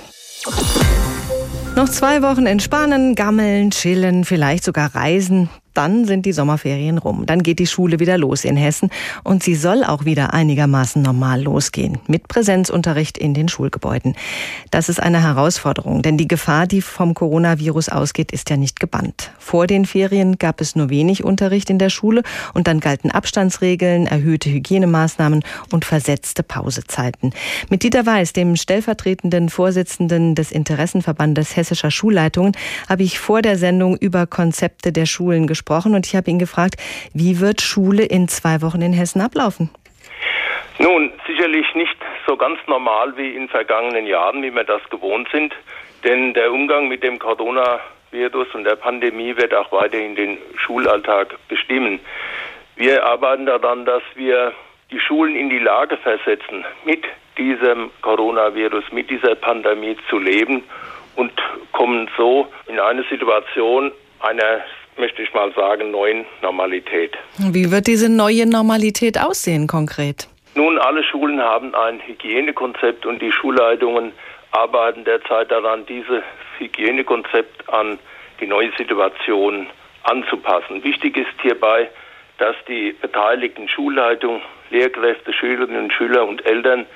Noch 1.76 1.88
zwei 1.88 2.22
Wochen 2.22 2.46
entspannen, 2.46 3.14
gammeln, 3.14 3.70
chillen, 3.70 4.24
vielleicht 4.24 4.64
sogar 4.64 4.94
reisen 4.94 5.50
dann 5.74 6.04
sind 6.04 6.24
die 6.24 6.32
Sommerferien 6.32 6.98
rum. 6.98 7.26
Dann 7.26 7.42
geht 7.42 7.58
die 7.58 7.66
Schule 7.66 7.98
wieder 7.98 8.16
los 8.16 8.44
in 8.44 8.56
Hessen 8.56 8.90
und 9.24 9.42
sie 9.42 9.56
soll 9.56 9.84
auch 9.84 10.04
wieder 10.04 10.32
einigermaßen 10.32 11.02
normal 11.02 11.42
losgehen. 11.42 11.98
Mit 12.06 12.28
Präsenzunterricht 12.28 13.18
in 13.18 13.34
den 13.34 13.48
Schulgebäuden. 13.48 14.14
Das 14.70 14.88
ist 14.88 15.02
eine 15.02 15.22
Herausforderung, 15.22 16.02
denn 16.02 16.16
die 16.16 16.28
Gefahr, 16.28 16.66
die 16.66 16.80
vom 16.80 17.14
Coronavirus 17.14 17.88
ausgeht, 17.88 18.32
ist 18.32 18.50
ja 18.50 18.56
nicht 18.56 18.78
gebannt. 18.78 19.32
Vor 19.38 19.66
den 19.66 19.84
Ferien 19.84 20.38
gab 20.38 20.60
es 20.60 20.76
nur 20.76 20.90
wenig 20.90 21.24
Unterricht 21.24 21.70
in 21.70 21.78
der 21.78 21.90
Schule 21.90 22.22
und 22.54 22.68
dann 22.68 22.80
galten 22.80 23.10
Abstandsregeln, 23.10 24.06
erhöhte 24.06 24.50
Hygienemaßnahmen 24.50 25.42
und 25.72 25.84
versetzte 25.84 26.44
Pausezeiten. 26.44 27.32
Mit 27.68 27.82
Dieter 27.82 28.06
Weiß, 28.06 28.32
dem 28.32 28.56
stellvertretenden 28.56 29.48
Vorsitzenden 29.48 30.36
des 30.36 30.52
Interessenverbandes 30.52 31.56
hessischer 31.56 31.90
Schulleitungen, 31.90 32.52
habe 32.88 33.02
ich 33.02 33.18
vor 33.18 33.42
der 33.42 33.58
Sendung 33.58 33.96
über 33.96 34.26
Konzepte 34.28 34.92
der 34.92 35.06
Schulen 35.06 35.48
gesprochen 35.48 35.63
gesprochen 35.64 35.94
und 35.94 36.06
ich 36.06 36.14
habe 36.14 36.30
ihn 36.30 36.38
gefragt, 36.38 36.76
wie 37.14 37.40
wird 37.40 37.60
Schule 37.60 38.04
in 38.04 38.28
zwei 38.28 38.60
Wochen 38.60 38.82
in 38.82 38.92
Hessen 38.92 39.20
ablaufen? 39.20 39.70
Nun, 40.78 41.12
sicherlich 41.26 41.66
nicht 41.74 41.96
so 42.26 42.36
ganz 42.36 42.58
normal 42.66 43.16
wie 43.16 43.30
in 43.30 43.48
vergangenen 43.48 44.06
Jahren, 44.06 44.42
wie 44.42 44.54
wir 44.54 44.64
das 44.64 44.82
gewohnt 44.90 45.28
sind, 45.32 45.54
denn 46.02 46.34
der 46.34 46.52
Umgang 46.52 46.88
mit 46.88 47.02
dem 47.02 47.18
Coronavirus 47.18 48.48
und 48.54 48.64
der 48.64 48.76
Pandemie 48.76 49.36
wird 49.36 49.54
auch 49.54 49.70
weiterhin 49.72 50.16
den 50.16 50.38
Schulalltag 50.56 51.34
bestimmen. 51.48 52.00
Wir 52.76 53.04
arbeiten 53.06 53.46
daran, 53.46 53.84
dass 53.86 54.02
wir 54.16 54.52
die 54.90 55.00
Schulen 55.00 55.36
in 55.36 55.48
die 55.48 55.60
Lage 55.60 55.96
versetzen, 55.96 56.64
mit 56.84 57.04
diesem 57.38 57.90
Coronavirus, 58.02 58.84
mit 58.92 59.08
dieser 59.08 59.34
Pandemie 59.36 59.96
zu 60.10 60.18
leben 60.18 60.64
und 61.16 61.32
kommen 61.72 62.10
so 62.16 62.48
in 62.66 62.78
eine 62.78 63.04
Situation 63.04 63.92
einer 64.20 64.60
möchte 64.98 65.22
ich 65.22 65.32
mal 65.34 65.52
sagen, 65.54 65.90
neuen 65.90 66.24
Normalität. 66.42 67.16
Wie 67.38 67.70
wird 67.70 67.86
diese 67.86 68.08
neue 68.08 68.46
Normalität 68.46 69.20
aussehen 69.20 69.66
konkret? 69.66 70.28
Nun, 70.54 70.78
alle 70.78 71.02
Schulen 71.02 71.40
haben 71.40 71.74
ein 71.74 72.00
Hygienekonzept 72.06 73.06
und 73.06 73.20
die 73.20 73.32
Schulleitungen 73.32 74.12
arbeiten 74.52 75.04
derzeit 75.04 75.50
daran, 75.50 75.84
dieses 75.86 76.22
Hygienekonzept 76.58 77.68
an 77.72 77.98
die 78.40 78.46
neue 78.46 78.70
Situation 78.76 79.66
anzupassen. 80.04 80.84
Wichtig 80.84 81.16
ist 81.16 81.40
hierbei, 81.42 81.88
dass 82.38 82.54
die 82.68 82.92
beteiligten 82.92 83.68
Schulleitungen, 83.68 84.42
Lehrkräfte, 84.70 85.32
Schülerinnen 85.32 85.84
und 85.84 85.92
Schüler 85.92 86.26
und 86.26 86.44
Eltern 86.46 86.86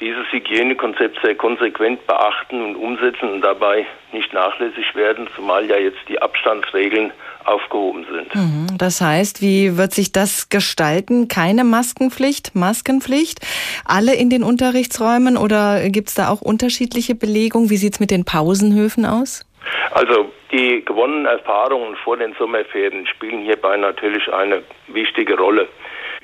dieses 0.00 0.30
Hygienekonzept 0.30 1.18
sehr 1.22 1.34
konsequent 1.34 2.06
beachten 2.06 2.62
und 2.62 2.76
umsetzen 2.76 3.30
und 3.32 3.40
dabei 3.40 3.86
nicht 4.12 4.32
nachlässig 4.32 4.94
werden, 4.94 5.28
zumal 5.34 5.66
ja 5.66 5.78
jetzt 5.78 5.98
die 6.08 6.20
Abstandsregeln 6.20 7.12
aufgehoben 7.44 8.04
sind. 8.10 8.34
Mhm. 8.34 8.78
Das 8.78 9.00
heißt, 9.00 9.40
wie 9.40 9.78
wird 9.78 9.92
sich 9.92 10.12
das 10.12 10.48
gestalten? 10.48 11.28
Keine 11.28 11.64
Maskenpflicht, 11.64 12.54
Maskenpflicht? 12.54 13.40
Alle 13.84 14.14
in 14.14 14.28
den 14.28 14.42
Unterrichtsräumen 14.42 15.36
oder 15.36 15.88
gibt 15.88 16.08
es 16.08 16.14
da 16.14 16.28
auch 16.28 16.42
unterschiedliche 16.42 17.14
Belegungen? 17.14 17.70
Wie 17.70 17.76
sieht 17.76 17.94
es 17.94 18.00
mit 18.00 18.10
den 18.10 18.24
Pausenhöfen 18.24 19.06
aus? 19.06 19.46
Also 19.92 20.30
die 20.52 20.84
gewonnenen 20.84 21.26
Erfahrungen 21.26 21.96
vor 21.96 22.16
den 22.16 22.34
Sommerferien 22.38 23.06
spielen 23.06 23.42
hierbei 23.42 23.76
natürlich 23.76 24.32
eine 24.32 24.62
wichtige 24.88 25.36
Rolle. 25.36 25.68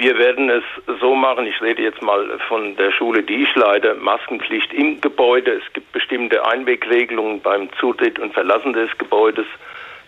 Wir 0.03 0.19
werden 0.19 0.51
es 0.51 0.65
so 1.01 1.15
machen, 1.15 1.47
ich 1.47 1.63
rede 1.63 1.81
jetzt 1.81 2.03
mal 2.03 2.37
von 2.49 2.75
der 2.75 2.91
Schule, 2.91 3.23
die 3.23 3.45
ich 3.45 3.55
leite, 3.55 3.95
Maskenpflicht 3.95 4.75
im 4.75 5.01
Gebäude. 5.01 5.53
Es 5.53 5.73
gibt 5.75 5.93
bestimmte 5.93 6.45
Einwegregelungen 6.45 7.41
beim 7.41 7.69
Zutritt 7.79 8.19
und 8.19 8.35
Verlassen 8.35 8.73
des 8.73 8.91
Gebäudes. 8.99 9.47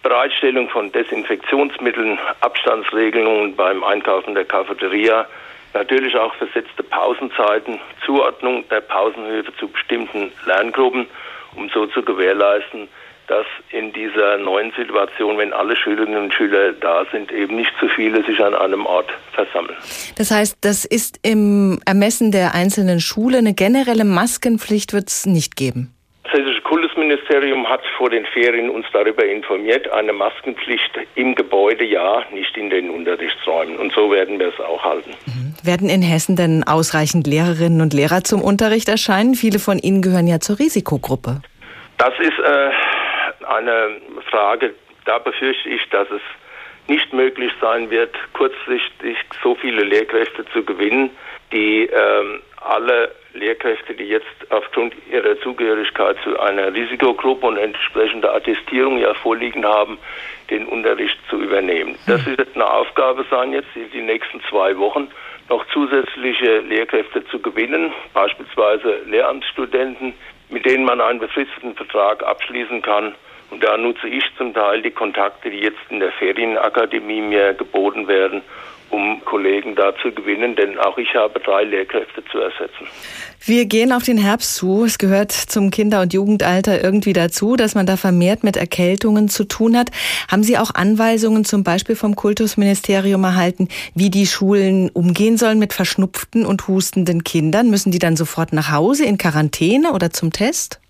Bereitstellung 0.03 0.69
von 0.69 0.91
Desinfektionsmitteln, 0.91 2.19
Abstandsregelungen 2.41 3.55
beim 3.55 3.85
Einkaufen 3.85 4.35
der 4.35 4.45
Cafeteria, 4.45 5.29
natürlich 5.75 6.17
auch 6.17 6.35
versetzte 6.35 6.83
Pausenzeiten, 6.83 7.79
Zuordnung 8.05 8.69
der 8.71 8.81
Pausenhöfe 8.81 9.55
zu 9.59 9.69
bestimmten 9.69 10.33
Lerngruppen, 10.45 11.07
um 11.55 11.69
so 11.69 11.87
zu 11.87 12.03
gewährleisten, 12.03 12.89
dass 13.29 13.47
in 13.71 13.93
dieser 13.93 14.39
neuen 14.39 14.73
Situation, 14.77 15.39
wenn 15.39 15.53
alle 15.53 15.77
Schülerinnen 15.77 16.25
und 16.25 16.35
Schüler 16.35 16.73
da 16.73 17.05
sind, 17.11 17.33
eben 17.33 17.57
nicht 17.57 17.73
zu 17.81 17.89
viele 17.89 18.23
sich 18.25 18.43
an 18.43 18.55
einem 18.55 18.87
Ort 18.87 19.11
versammeln. 19.33 19.77
Das 20.17 20.31
heißt, 20.31 20.59
das 20.63 20.85
ist 20.85 21.21
im 21.23 21.81
Ermessen 21.87 22.33
der 22.33 22.55
einzelnen 22.55 23.01
Schule 23.01 23.39
eine 23.39 23.55
generelle 23.55 24.05
Maskenpflicht 24.05 24.93
wird 24.93 25.09
es 25.09 25.27
nicht 25.27 25.57
geben. 25.57 25.91
Das 26.25 26.33
hessische 26.33 26.63
Kultusministerium 26.63 27.69
hat 27.69 27.83
vor 27.99 28.09
den 28.09 28.25
Ferien 28.27 28.71
uns 28.71 28.87
darüber 28.93 29.25
informiert, 29.27 29.91
eine 29.91 30.13
Maskenpflicht 30.13 30.91
im 31.15 31.35
Gebäude 31.35 31.85
ja, 31.85 32.25
nicht 32.33 32.57
in 32.57 32.71
den 32.71 32.91
Unterrichtsräumen. 32.91 33.77
Und 33.77 33.93
so 33.93 34.11
werden 34.11 34.39
wir 34.39 34.49
es 34.49 34.59
auch 34.59 34.83
halten. 34.83 35.11
Mhm. 35.27 35.55
Werden 35.63 35.89
in 35.89 36.03
Hessen 36.03 36.35
denn 36.35 36.65
ausreichend 36.65 37.27
Lehrerinnen 37.27 37.81
und 37.83 37.93
Lehrer 37.93 38.25
zum 38.25 38.43
Unterricht 38.43 38.89
erscheinen? 38.89 39.35
Viele 39.35 39.59
von 39.59 39.79
ihnen 39.79 40.01
gehören 40.01 40.27
ja 40.27 40.41
zur 40.41 40.59
Risikogruppe. 40.59 41.43
Das 41.99 42.13
ist 42.19 42.39
äh, 42.39 42.71
eine 43.49 44.01
Frage, 44.31 44.75
da 45.05 45.19
befürchte 45.19 45.69
ich, 45.69 45.89
dass 45.91 46.11
es 46.11 46.23
nicht 46.87 47.13
möglich 47.13 47.53
sein 47.61 47.91
wird, 47.91 48.15
kurzfristig 48.35 49.17
so 49.43 49.55
viele 49.55 49.85
Lehrkräfte 49.85 50.45
zu 50.53 50.65
gewinnen, 50.65 51.11
die 51.53 51.87
ähm, 51.87 52.43
alle 52.61 53.15
Lehrkräfte, 53.35 53.95
die 53.95 54.05
jetzt 54.05 54.51
aufgrund 54.51 54.95
ihrer 55.11 55.39
Zugehörigkeit 55.41 56.17
zu 56.25 56.39
einer 56.39 56.73
Risikogruppe 56.75 57.47
und 57.47 57.57
entsprechender 57.57 58.35
Attestierung 58.35 58.99
ja 58.99 59.13
vorliegen 59.15 59.65
haben, 59.65 59.99
den 60.51 60.67
Unterricht 60.67 61.19
zu 61.29 61.41
übernehmen. 61.41 61.97
Das 62.07 62.25
hm. 62.25 62.39
wird 62.39 62.55
eine 62.55 62.71
Aufgabe 62.71 63.25
sein 63.31 63.53
jetzt, 63.53 63.69
die 63.75 64.03
nächsten 64.03 64.41
zwei 64.49 64.77
Wochen 64.79 65.09
noch 65.49 65.67
zusätzliche 65.73 66.61
Lehrkräfte 66.61 67.25
zu 67.27 67.39
gewinnen, 67.39 67.93
beispielsweise 68.15 69.03
Lehramtsstudenten, 69.07 70.15
mit 70.49 70.65
denen 70.65 70.85
man 70.85 71.01
einen 71.01 71.19
befristeten 71.19 71.75
Vertrag 71.75 72.23
abschließen 72.23 72.81
kann. 72.83 73.15
Und 73.55 73.63
da 73.63 73.77
nutze 73.77 74.09
ich 74.09 74.25
zum 74.37 74.53
Teil 74.53 74.83
die 74.83 74.91
Kontakte, 74.91 75.49
die 75.49 75.59
jetzt 75.59 75.79
in 75.89 76.01
der 76.01 76.11
Ferienakademie 76.11 77.21
mir 77.21 77.55
geboten 77.55 78.09
werden, 78.09 78.43
um 78.91 79.25
Kollegen 79.25 79.77
da 79.77 79.95
zu 80.03 80.11
gewinnen, 80.11 80.57
denn 80.57 80.77
auch 80.81 80.99
ich 80.99 81.15
habe 81.15 81.39
drei 81.39 81.63
Lehrkräfte 81.63 82.25
zu 82.33 82.39
ersetzen. 82.39 82.89
Wir 83.45 83.67
gehen 83.67 83.93
auf 83.93 84.03
den 84.03 84.19
Herbst 84.19 84.57
zu. 84.57 84.85
Es 84.85 84.99
gehört 84.99 85.31
zum 85.31 85.71
Kinder- 85.71 86.01
und 86.01 86.13
Jugendalter 86.13 86.83
irgendwie 86.83 87.13
dazu, 87.13 87.55
dass 87.55 87.77
man 87.77 87.87
da 87.87 87.97
vermehrt 87.97 88.43
mit 88.43 88.57
Erkältungen 88.57 89.29
zu 89.29 89.45
tun 89.45 89.77
hat. 89.77 89.93
Haben 90.29 90.43
Sie 90.43 90.59
auch 90.59 90.75
Anweisungen 90.75 91.45
zum 91.45 91.63
Beispiel 91.63 91.95
vom 91.95 92.17
Kultusministerium 92.17 93.23
erhalten, 93.23 93.69
wie 93.95 94.11
die 94.11 94.27
Schulen 94.27 94.91
umgehen 94.91 95.37
sollen 95.37 95.61
mit 95.61 95.73
verschnupften 95.75 96.45
und 96.45 96.67
hustenden 96.67 97.23
Kindern? 97.23 97.71
Müssen 97.71 97.93
die 97.93 98.01
dann 98.01 98.17
sofort 98.17 98.53
nach 98.53 98.73
Hause 98.73 99.05
in 99.05 99.17
Quarantäne 99.17 99.93
oder 99.93 100.11
zum 100.11 100.33
Test? 100.33 100.81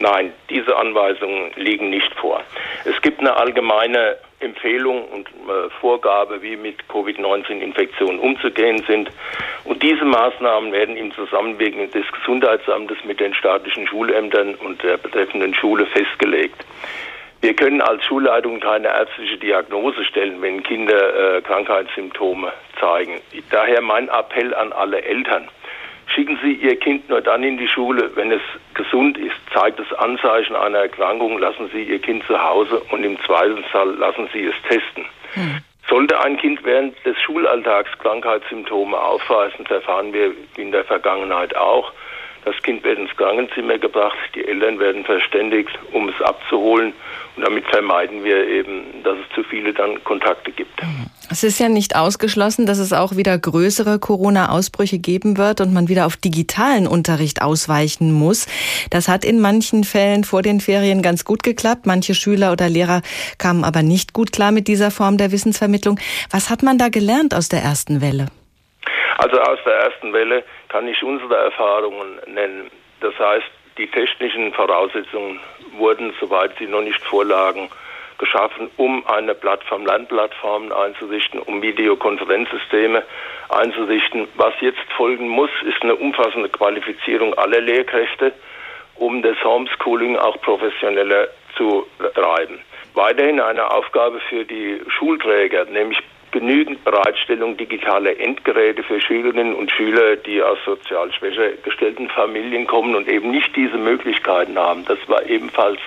Nein, 0.00 0.32
diese 0.48 0.76
Anweisungen 0.76 1.50
liegen 1.56 1.90
nicht 1.90 2.14
vor. 2.14 2.42
Es 2.84 3.00
gibt 3.02 3.18
eine 3.20 3.36
allgemeine 3.36 4.16
Empfehlung 4.40 5.04
und 5.08 5.28
äh, 5.28 5.68
Vorgabe, 5.80 6.40
wie 6.42 6.56
mit 6.56 6.88
Covid-19-Infektionen 6.88 8.20
umzugehen 8.20 8.84
sind. 8.86 9.10
Und 9.64 9.82
diese 9.82 10.04
Maßnahmen 10.04 10.70
werden 10.72 10.96
im 10.96 11.12
Zusammenwirken 11.12 11.90
des 11.90 12.04
Gesundheitsamtes 12.12 12.98
mit 13.04 13.18
den 13.18 13.34
staatlichen 13.34 13.88
Schulämtern 13.88 14.54
und 14.54 14.82
der 14.84 14.96
betreffenden 14.98 15.54
Schule 15.54 15.86
festgelegt. 15.86 16.64
Wir 17.40 17.54
können 17.54 17.80
als 17.80 18.04
Schulleitung 18.04 18.60
keine 18.60 18.88
ärztliche 18.88 19.38
Diagnose 19.38 20.04
stellen, 20.04 20.42
wenn 20.42 20.62
Kinder 20.62 21.36
äh, 21.36 21.42
Krankheitssymptome 21.42 22.52
zeigen. 22.80 23.20
Daher 23.50 23.80
mein 23.80 24.08
Appell 24.08 24.54
an 24.54 24.72
alle 24.72 25.02
Eltern. 25.02 25.48
Schicken 26.14 26.38
Sie 26.42 26.54
Ihr 26.54 26.76
Kind 26.76 27.08
nur 27.08 27.20
dann 27.20 27.42
in 27.42 27.58
die 27.58 27.68
Schule, 27.68 28.10
wenn 28.14 28.32
es 28.32 28.40
gesund 28.74 29.18
ist, 29.18 29.36
zeigt 29.52 29.78
es 29.78 29.92
Anzeichen 29.98 30.56
einer 30.56 30.78
Erkrankung, 30.78 31.38
lassen 31.38 31.68
Sie 31.72 31.82
Ihr 31.82 32.00
Kind 32.00 32.24
zu 32.24 32.42
Hause 32.42 32.80
und 32.90 33.04
im 33.04 33.18
Zweifelsfall 33.24 33.94
lassen 33.96 34.28
Sie 34.32 34.44
es 34.44 34.54
testen. 34.68 35.04
Hm. 35.34 35.58
Sollte 35.88 36.20
ein 36.20 36.36
Kind 36.36 36.64
während 36.64 36.94
des 37.04 37.18
Schulalltags 37.20 37.90
Krankheitssymptome 37.98 38.96
aufweisen, 38.98 39.66
verfahren 39.66 40.12
wir 40.12 40.32
wie 40.54 40.62
in 40.62 40.72
der 40.72 40.84
Vergangenheit 40.84 41.56
auch. 41.56 41.92
Das 42.44 42.56
Kind 42.62 42.82
wird 42.84 42.98
ins 42.98 43.14
Krankenzimmer 43.16 43.78
gebracht, 43.78 44.16
die 44.34 44.46
Eltern 44.46 44.78
werden 44.78 45.04
verständigt, 45.04 45.78
um 45.92 46.08
es 46.08 46.20
abzuholen. 46.22 46.92
Und 47.36 47.44
damit 47.44 47.66
vermeiden 47.66 48.24
wir 48.24 48.46
eben, 48.46 49.02
dass 49.04 49.16
es 49.18 49.34
zu 49.34 49.42
viele 49.44 49.72
dann 49.72 50.02
Kontakte 50.04 50.50
gibt. 50.50 50.72
Es 51.30 51.44
ist 51.44 51.60
ja 51.60 51.68
nicht 51.68 51.94
ausgeschlossen, 51.94 52.66
dass 52.66 52.78
es 52.78 52.92
auch 52.92 53.16
wieder 53.16 53.38
größere 53.38 53.98
Corona-Ausbrüche 53.98 54.98
geben 54.98 55.36
wird 55.36 55.60
und 55.60 55.72
man 55.72 55.88
wieder 55.88 56.06
auf 56.06 56.16
digitalen 56.16 56.86
Unterricht 56.86 57.42
ausweichen 57.42 58.12
muss. 58.12 58.46
Das 58.90 59.08
hat 59.08 59.24
in 59.24 59.40
manchen 59.40 59.84
Fällen 59.84 60.24
vor 60.24 60.42
den 60.42 60.60
Ferien 60.60 61.02
ganz 61.02 61.24
gut 61.24 61.42
geklappt. 61.42 61.86
Manche 61.86 62.14
Schüler 62.14 62.50
oder 62.50 62.68
Lehrer 62.68 63.02
kamen 63.38 63.62
aber 63.62 63.82
nicht 63.82 64.14
gut 64.14 64.32
klar 64.32 64.52
mit 64.52 64.68
dieser 64.68 64.90
Form 64.90 65.18
der 65.18 65.32
Wissensvermittlung. 65.32 66.00
Was 66.30 66.50
hat 66.50 66.62
man 66.62 66.78
da 66.78 66.88
gelernt 66.88 67.34
aus 67.34 67.48
der 67.48 67.60
ersten 67.60 68.00
Welle? 68.00 68.26
Also 69.18 69.38
aus 69.40 69.58
der 69.64 69.74
ersten 69.74 70.12
Welle 70.12 70.44
kann 70.68 70.88
ich 70.88 71.02
unsere 71.02 71.36
Erfahrungen 71.36 72.20
nennen. 72.26 72.70
Das 73.00 73.18
heißt, 73.18 73.46
die 73.78 73.86
technischen 73.86 74.52
Voraussetzungen 74.52 75.40
wurden, 75.76 76.12
soweit 76.20 76.56
sie 76.58 76.66
noch 76.66 76.82
nicht 76.82 77.00
vorlagen, 77.04 77.70
geschaffen, 78.18 78.68
um 78.76 79.06
eine 79.06 79.34
Plattform, 79.34 79.86
Landplattformen 79.86 80.72
einzurichten, 80.72 81.40
um 81.40 81.62
Videokonferenzsysteme 81.62 83.04
einzurichten. 83.48 84.26
Was 84.34 84.54
jetzt 84.60 84.80
folgen 84.96 85.28
muss, 85.28 85.50
ist 85.64 85.80
eine 85.82 85.94
umfassende 85.94 86.48
Qualifizierung 86.48 87.34
aller 87.34 87.60
Lehrkräfte, 87.60 88.32
um 88.96 89.22
das 89.22 89.36
Homeschooling 89.44 90.16
auch 90.16 90.40
professioneller 90.40 91.28
zu 91.56 91.86
betreiben. 91.98 92.58
Weiterhin 92.94 93.40
eine 93.40 93.70
Aufgabe 93.70 94.18
für 94.28 94.44
die 94.44 94.80
Schulträger, 94.88 95.64
nämlich 95.66 95.98
genügend 96.32 96.84
Bereitstellung 96.84 97.56
digitaler 97.56 98.18
Endgeräte 98.18 98.82
für 98.82 99.00
Schülerinnen 99.00 99.54
und 99.54 99.70
Schüler, 99.70 100.16
die 100.16 100.42
aus 100.42 100.58
sozial 100.64 101.12
schwächer 101.12 101.52
gestellten 101.64 102.08
Familien 102.08 102.66
kommen 102.66 102.94
und 102.94 103.08
eben 103.08 103.30
nicht 103.30 103.54
diese 103.56 103.76
Möglichkeiten 103.76 104.58
haben. 104.58 104.84
Das 104.84 104.98
war 105.08 105.24
ebenfalls 105.26 105.78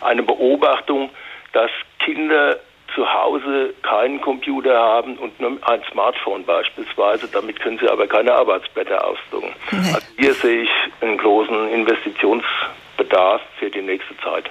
eine 0.00 0.22
Beobachtung, 0.22 1.10
dass 1.52 1.70
Kinder 1.98 2.58
zu 2.94 3.12
Hause 3.12 3.74
keinen 3.82 4.20
Computer 4.20 4.78
haben 4.78 5.16
und 5.16 5.40
nur 5.40 5.58
ein 5.68 5.82
Smartphone 5.90 6.44
beispielsweise. 6.44 7.28
Damit 7.28 7.60
können 7.60 7.78
sie 7.78 7.88
aber 7.88 8.06
keine 8.06 8.34
Arbeitsblätter 8.34 9.04
ausdrucken. 9.06 9.52
Nee. 9.70 9.78
Also 9.94 10.06
hier 10.16 10.34
sehe 10.34 10.62
ich 10.62 10.70
einen 11.00 11.18
großen 11.18 11.70
Investitionsbedarf 11.70 13.42
für 13.58 13.70
die 13.70 13.82
nächste 13.82 14.16
Zeit. 14.18 14.48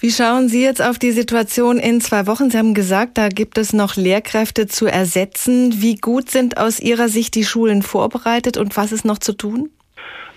Wie 0.00 0.10
schauen 0.10 0.48
Sie 0.48 0.62
jetzt 0.62 0.82
auf 0.82 0.98
die 0.98 1.12
Situation 1.12 1.78
in 1.78 2.00
zwei 2.00 2.26
Wochen? 2.26 2.50
Sie 2.50 2.58
haben 2.58 2.74
gesagt, 2.74 3.18
da 3.18 3.28
gibt 3.28 3.58
es 3.58 3.72
noch 3.72 3.96
Lehrkräfte 3.96 4.66
zu 4.66 4.86
ersetzen. 4.86 5.82
Wie 5.82 5.96
gut 5.96 6.30
sind 6.30 6.58
aus 6.58 6.80
Ihrer 6.80 7.08
Sicht 7.08 7.34
die 7.34 7.44
Schulen 7.44 7.82
vorbereitet 7.82 8.56
und 8.56 8.76
was 8.76 8.92
ist 8.92 9.04
noch 9.04 9.18
zu 9.18 9.32
tun? 9.32 9.70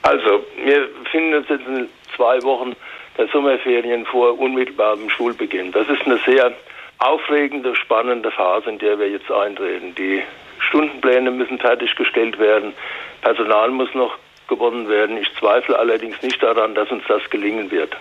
Also, 0.02 0.44
wir 0.64 0.88
finden 1.12 1.34
uns 1.36 1.50
jetzt 1.50 1.68
in 1.68 1.88
zwei 2.16 2.42
Wochen 2.44 2.76
der 3.18 3.28
Sommerferien 3.28 4.06
vor 4.06 4.40
unmittelbarem 4.40 5.10
Schulbeginn. 5.10 5.72
Das 5.72 5.88
ist 5.90 6.02
eine 6.06 6.18
sehr 6.26 6.54
aufregende, 7.00 7.76
spannende 7.76 8.32
Phase, 8.32 8.70
in 8.70 8.80
der 8.80 8.98
wir 9.00 9.10
jetzt 9.10 9.32
eintreten. 9.32 9.94
Die 9.96 10.22
Stundenpläne 10.60 11.32
müssen 11.32 11.60
fertiggestellt 11.60 12.38
werden, 12.40 12.74
Personal 13.22 13.70
muss 13.72 13.94
noch 13.94 14.18
gewonnen 14.50 14.90
werden. 14.90 15.18
Ich 15.18 15.34
zweifle 15.40 15.80
allerdings 15.80 16.22
nicht 16.22 16.44
daran, 16.44 16.76
dass 16.76 16.92
uns 16.92 17.04
das 17.08 17.28
gelingen 17.30 17.72
wird. 17.72 17.96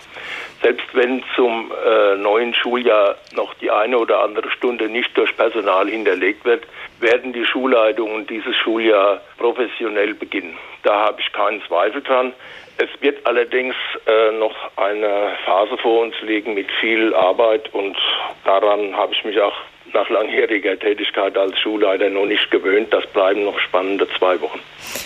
Selbst 0.63 0.87
wenn 0.95 1.23
zum 1.37 1.71
äh, 1.87 2.17
neuen 2.17 2.53
Schuljahr 2.55 3.17
noch 3.37 3.55
die 3.55 3.71
eine 3.71 3.97
oder 3.99 4.23
andere 4.25 4.51
Stunde 4.51 4.89
nicht 4.89 5.17
durch 5.17 5.37
Personal 5.37 5.89
hinterlegt 5.89 6.45
wird, 6.45 6.65
werden 6.99 7.33
die 7.33 7.45
Schulleitungen 7.45 8.27
dieses 8.27 8.57
Schuljahr 8.57 9.21
professionell 9.39 10.15
beginnen. 10.15 10.57
Da 10.83 11.05
habe 11.07 11.21
ich 11.21 11.33
keinen 11.33 11.63
Zweifel 11.63 12.03
dran. 12.03 12.33
Es 12.79 12.89
wird 13.01 13.25
allerdings 13.27 13.75
äh, 14.07 14.33
noch 14.33 14.55
eine 14.77 15.37
Phase 15.45 15.77
vor 15.79 16.03
uns 16.03 16.15
liegen 16.23 16.55
mit 16.55 16.71
viel 16.81 17.15
Arbeit 17.15 17.73
und 17.75 17.97
daran 18.45 18.97
habe 18.97 19.13
ich 19.13 19.25
mich 19.25 19.41
auch 19.41 19.57
nach 19.95 20.09
langjähriger 20.09 20.79
Tätigkeit 20.79 21.37
als 21.37 21.59
Schulleiter 21.59 22.11
noch 22.11 22.27
nicht 22.27 22.51
gewöhnt. 22.51 22.93
Das 22.93 23.07
bleiben 23.09 23.45
noch 23.45 23.59
spannende 23.61 24.09
zwei 24.19 24.41
Wochen. 24.41 24.61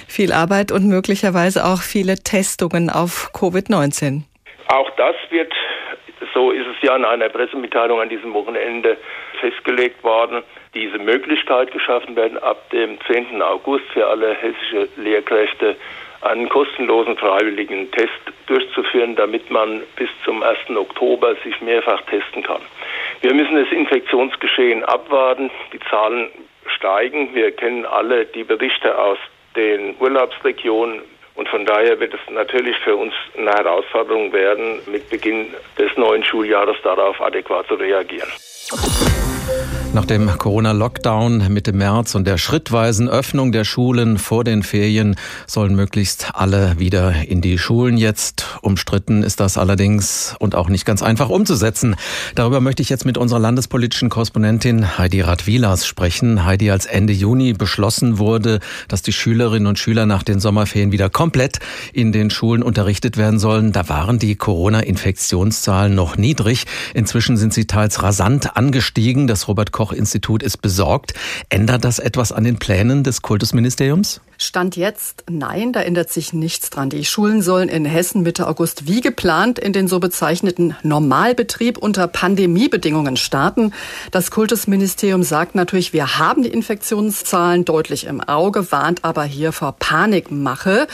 Viel 0.08 0.32
Arbeit 0.32 0.72
und 0.72 0.88
möglicherweise 0.88 1.64
auch 1.64 1.82
viele 1.82 2.16
Testungen 2.16 2.90
auf 2.90 3.30
Covid-19. 3.34 4.22
Auch 4.68 4.90
das 4.96 5.16
wird, 5.30 5.52
so 6.34 6.50
ist 6.50 6.66
es 6.66 6.82
ja 6.82 6.96
in 6.96 7.04
einer 7.04 7.28
Pressemitteilung 7.28 8.00
an 8.00 8.08
diesem 8.08 8.32
Wochenende 8.34 8.96
festgelegt 9.40 10.02
worden, 10.04 10.42
diese 10.74 10.98
Möglichkeit 10.98 11.72
geschaffen 11.72 12.16
werden, 12.16 12.38
ab 12.38 12.70
dem 12.70 12.98
10. 13.06 13.42
August 13.42 13.84
für 13.92 14.06
alle 14.06 14.34
hessische 14.34 14.88
Lehrkräfte 14.96 15.76
einen 16.22 16.48
kostenlosen 16.48 17.16
freiwilligen 17.16 17.90
Test 17.90 18.10
durchzuführen, 18.46 19.16
damit 19.16 19.50
man 19.50 19.82
bis 19.96 20.08
zum 20.24 20.42
1. 20.42 20.58
Oktober 20.76 21.34
sich 21.44 21.60
mehrfach 21.60 22.00
testen 22.02 22.42
kann. 22.42 22.62
Wir 23.20 23.34
müssen 23.34 23.56
das 23.56 23.70
Infektionsgeschehen 23.72 24.84
abwarten. 24.84 25.50
Die 25.72 25.80
Zahlen 25.90 26.28
steigen. 26.76 27.34
Wir 27.34 27.50
kennen 27.52 27.84
alle 27.86 28.26
die 28.26 28.44
Berichte 28.44 28.98
aus 28.98 29.18
den 29.56 29.96
Urlaubsregionen. 29.98 31.02
Und 31.34 31.48
von 31.48 31.64
daher 31.64 31.98
wird 31.98 32.14
es 32.14 32.20
natürlich 32.30 32.76
für 32.78 32.94
uns 32.94 33.14
eine 33.36 33.50
Herausforderung 33.50 34.32
werden, 34.32 34.80
mit 34.86 35.08
Beginn 35.08 35.46
des 35.78 35.96
neuen 35.96 36.22
Schuljahres 36.24 36.76
darauf 36.82 37.20
adäquat 37.20 37.66
zu 37.68 37.74
reagieren. 37.74 38.28
Nach 39.94 40.06
dem 40.06 40.38
Corona-Lockdown 40.38 41.52
Mitte 41.52 41.74
März 41.74 42.14
und 42.14 42.26
der 42.26 42.38
schrittweisen 42.38 43.10
Öffnung 43.10 43.52
der 43.52 43.64
Schulen 43.64 44.16
vor 44.16 44.42
den 44.42 44.62
Ferien 44.62 45.16
sollen 45.46 45.76
möglichst 45.76 46.30
alle 46.32 46.78
wieder 46.78 47.14
in 47.28 47.42
die 47.42 47.58
Schulen 47.58 47.98
jetzt. 47.98 48.46
Umstritten 48.62 49.22
ist 49.22 49.38
das 49.38 49.58
allerdings 49.58 50.34
und 50.38 50.54
auch 50.54 50.70
nicht 50.70 50.86
ganz 50.86 51.02
einfach 51.02 51.28
umzusetzen. 51.28 51.94
Darüber 52.34 52.62
möchte 52.62 52.80
ich 52.80 52.88
jetzt 52.88 53.04
mit 53.04 53.18
unserer 53.18 53.38
landespolitischen 53.38 54.08
Korrespondentin 54.08 54.96
Heidi 54.96 55.20
Radwilas 55.20 55.86
sprechen. 55.86 56.46
Heidi, 56.46 56.70
als 56.70 56.86
Ende 56.86 57.12
Juni 57.12 57.52
beschlossen 57.52 58.18
wurde, 58.18 58.60
dass 58.88 59.02
die 59.02 59.12
Schülerinnen 59.12 59.66
und 59.66 59.78
Schüler 59.78 60.06
nach 60.06 60.22
den 60.22 60.40
Sommerferien 60.40 60.92
wieder 60.92 61.10
komplett 61.10 61.58
in 61.92 62.12
den 62.12 62.30
Schulen 62.30 62.62
unterrichtet 62.62 63.18
werden 63.18 63.38
sollen, 63.38 63.72
da 63.72 63.90
waren 63.90 64.18
die 64.18 64.36
Corona-Infektionszahlen 64.36 65.94
noch 65.94 66.16
niedrig. 66.16 66.64
Inzwischen 66.94 67.36
sind 67.36 67.52
sie 67.52 67.66
teils 67.66 68.02
rasant 68.02 68.56
angestiegen. 68.56 69.26
Das 69.26 69.48
Robert 69.48 69.70
Koch 69.82 69.92
Institut 69.92 70.44
ist 70.44 70.58
besorgt. 70.58 71.12
Ändert 71.48 71.84
das 71.84 71.98
etwas 71.98 72.30
an 72.30 72.44
den 72.44 72.56
Plänen 72.56 73.02
des 73.02 73.20
Kultusministeriums? 73.20 74.20
Stand 74.42 74.74
jetzt, 74.74 75.22
nein, 75.30 75.72
da 75.72 75.80
ändert 75.80 76.10
sich 76.10 76.32
nichts 76.32 76.68
dran. 76.68 76.90
Die 76.90 77.04
Schulen 77.04 77.42
sollen 77.42 77.68
in 77.68 77.84
Hessen 77.84 78.22
Mitte 78.22 78.48
August 78.48 78.88
wie 78.88 79.00
geplant 79.00 79.60
in 79.60 79.72
den 79.72 79.86
so 79.86 80.00
bezeichneten 80.00 80.74
Normalbetrieb 80.82 81.78
unter 81.78 82.08
Pandemiebedingungen 82.08 83.16
starten. 83.16 83.72
Das 84.10 84.32
Kultusministerium 84.32 85.22
sagt 85.22 85.54
natürlich, 85.54 85.92
wir 85.92 86.18
haben 86.18 86.42
die 86.42 86.48
Infektionszahlen 86.48 87.64
deutlich 87.64 88.04
im 88.06 88.20
Auge, 88.20 88.72
warnt 88.72 89.04
aber 89.04 89.22
hier 89.22 89.52
vor 89.52 89.76
Panikmache. 89.78 90.88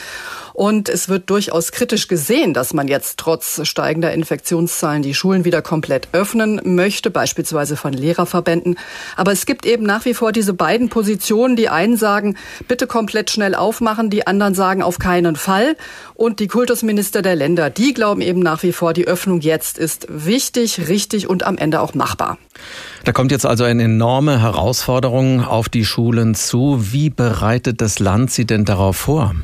Und 0.59 0.89
es 0.89 1.09
wird 1.09 1.31
durchaus 1.31 1.71
kritisch 1.71 2.09
gesehen, 2.09 2.53
dass 2.53 2.75
man 2.75 2.89
jetzt 2.89 3.21
trotz 3.21 3.65
steigender 3.65 4.13
Infektionszahlen 4.13 5.03
die 5.03 5.15
Schulen 5.15 5.45
wieder 5.45 5.63
komplett 5.63 6.09
öffnen 6.11 6.61
möchte, 6.65 7.13
beispielsweise 7.13 7.77
von 7.77 7.93
Lehrerverbänden. 7.93 8.77
Aber 9.15 9.31
es 9.31 9.47
gibt 9.47 9.65
eben 9.65 9.85
nach 9.85 10.05
wie 10.05 10.15
vor 10.15 10.33
diese 10.33 10.55
beiden 10.55 10.89
Positionen. 10.89 11.55
Die 11.55 11.69
einen 11.69 11.97
sagen, 11.97 12.37
bitte 12.67 12.89
komplett 12.89 13.31
schnell 13.39 13.55
aufmachen, 13.55 14.11
die 14.11 14.27
anderen 14.27 14.55
sagen 14.55 14.83
auf 14.83 14.99
keinen 14.99 15.37
Fall. 15.37 15.77
Und 16.15 16.41
die 16.41 16.49
Kultusminister 16.49 17.23
der 17.23 17.37
Länder, 17.37 17.71
die 17.71 17.95
glauben 17.95 18.21
eben 18.21 18.41
nach 18.41 18.65
wie 18.65 18.73
vor, 18.73 18.93
die 18.93 19.07
Öffnung 19.07 19.41
jetzt 19.41 19.79
ist 19.79 20.09
wichtig, 20.09 20.89
richtig 20.89 21.29
und 21.29 21.45
am 21.45 21.57
Ende 21.57 21.81
auch 21.81 21.95
machbar. 21.95 22.37
Da 23.05 23.13
kommt 23.13 23.31
jetzt 23.31 23.47
also 23.47 23.63
eine 23.63 23.85
enorme 23.85 24.43
Herausforderung 24.43 25.45
auf 25.45 25.69
die 25.69 25.85
Schulen 25.85 26.35
zu. 26.35 26.93
Wie 26.93 27.11
bereitet 27.11 27.81
das 27.81 28.01
Land 28.01 28.33
sie 28.33 28.45
denn 28.45 28.65
darauf 28.65 28.97
vor? 28.97 29.37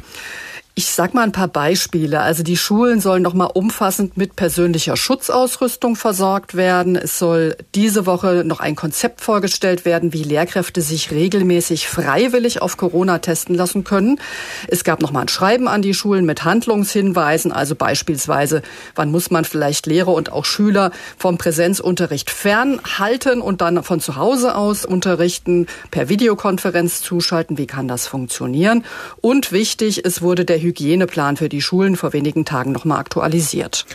Ich 0.77 0.87
sag 0.87 1.15
mal 1.15 1.23
ein 1.23 1.31
paar 1.31 1.47
Beispiele. 1.47 2.21
Also 2.21 2.43
die 2.43 2.57
Schulen 2.57 2.99
sollen 2.99 3.23
noch 3.23 3.33
mal 3.33 3.45
umfassend 3.45 4.17
mit 4.17 4.35
persönlicher 4.35 4.97
Schutzausrüstung 4.97 5.95
versorgt 5.95 6.57
werden. 6.57 6.97
Es 6.97 7.17
soll 7.17 7.57
diese 7.77 8.07
Woche 8.07 8.43
noch 8.45 8.59
ein 8.59 8.75
Konzept 8.75 9.21
vorgestellt 9.21 9.85
werden, 9.85 10.13
wie 10.13 10.25
Lehrkräfte 10.25 10.81
sich 10.83 11.13
regelmäßig 11.13 11.87
freiwillig 11.87 12.61
auf 12.61 12.77
Corona 12.77 13.21
testen 13.21 13.55
lassen 13.55 13.85
können. 13.85 14.19
Es 14.67 14.83
gab 14.83 15.01
noch 15.01 15.13
mal 15.13 15.21
ein 15.21 15.29
Schreiben 15.29 15.69
an 15.69 15.81
die 15.81 15.95
Schulen 15.95 16.27
mit 16.27 16.43
Handlungshinweisen, 16.43 17.53
also 17.53 17.77
beispielsweise, 17.77 18.63
wann 18.97 19.13
muss 19.13 19.31
man 19.31 19.45
vielleicht 19.45 19.87
Lehrer 19.87 20.13
und 20.13 20.33
auch 20.33 20.45
Schüler 20.45 20.91
vom 21.17 21.39
Präsenzunterricht 21.39 22.31
fernhalten 22.31 23.43
und 23.43 23.61
dann 23.61 23.85
von 23.85 24.01
zu 24.01 24.17
Hause 24.17 24.57
aus 24.57 24.85
unterrichten, 24.85 25.69
per 25.93 26.09
Videokonferenz 26.09 27.01
zuschalten. 27.01 27.59
Wie 27.59 27.69
kann 27.69 27.87
das 27.87 28.09
funktionieren? 28.09 28.85
Und 29.21 29.53
wichtig, 29.53 30.05
es 30.05 30.21
wurde 30.21 30.45
der 30.45 30.64
Hygieneplan 30.65 31.37
für 31.37 31.49
die 31.49 31.63
Schulen 31.63 31.97
vor 31.97 32.13
wenigen 32.13 32.45
Tagen 32.45 32.73
nochmal 32.73 32.99
aktualisiert. 32.99 33.87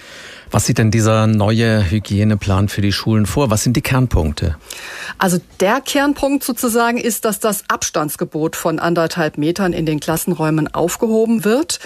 Was 0.52 0.66
sieht 0.66 0.80
denn 0.80 0.90
dieser 0.90 1.28
neue 1.28 1.92
Hygieneplan 1.92 2.70
für 2.70 2.82
die 2.82 2.92
Schulen 2.92 3.28
vor? 3.28 3.52
Was 3.52 3.64
sind 3.64 3.76
die 3.76 3.82
Kernpunkte? 3.82 4.56
Also 5.20 5.38
der 5.60 5.80
Kernpunkt 5.80 6.44
sozusagen 6.44 6.98
ist, 6.98 7.26
dass 7.26 7.40
das 7.40 7.66
Abstandsgebot 7.68 8.56
von 8.56 8.80
anderthalb 8.80 9.38
Metern 9.38 9.74
in 9.74 9.86
den 9.86 10.00
Klassenräumen 10.00 10.74
aufgehoben 10.74 11.46
wird. 11.46 11.80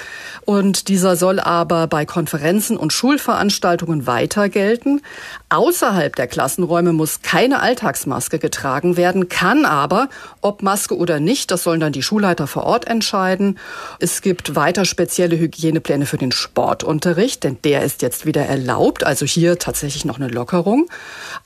Und 0.46 0.88
dieser 0.88 1.18
soll 1.18 1.42
aber 1.42 1.88
bei 1.88 2.06
Konferenzen 2.06 2.78
und 2.78 2.94
Schulveranstaltungen 2.94 4.08
weiter 4.08 4.48
gelten. 4.48 5.02
Außerhalb 5.50 6.16
der 6.16 6.28
Klassenräume 6.28 6.94
muss 6.94 7.22
keine 7.22 7.60
Alltagsmaske 7.60 8.40
getragen 8.40 8.96
werden, 8.96 9.28
kann 9.28 9.66
aber, 9.66 10.08
ob 10.42 10.64
Maske 10.64 10.98
oder 10.98 11.20
nicht, 11.20 11.52
das 11.52 11.64
sollen 11.64 11.80
dann 11.80 11.92
die 11.92 12.02
Schulleiter 12.02 12.48
vor 12.48 12.64
Ort 12.64 12.88
entscheiden. 12.88 13.60
Es 14.00 14.22
gibt 14.22 14.56
weiter 14.56 14.86
spezielle 14.86 15.38
Hygienepläne 15.38 16.06
für 16.06 16.18
den 16.18 16.32
Sportunterricht, 16.32 17.44
denn 17.44 17.58
der 17.64 17.84
ist 17.84 18.02
jetzt 18.02 18.26
wieder 18.26 18.53
erlaubt, 18.54 19.04
also 19.04 19.26
hier 19.26 19.58
tatsächlich 19.58 20.06
noch 20.06 20.20
eine 20.20 20.28
Lockerung. 20.28 20.88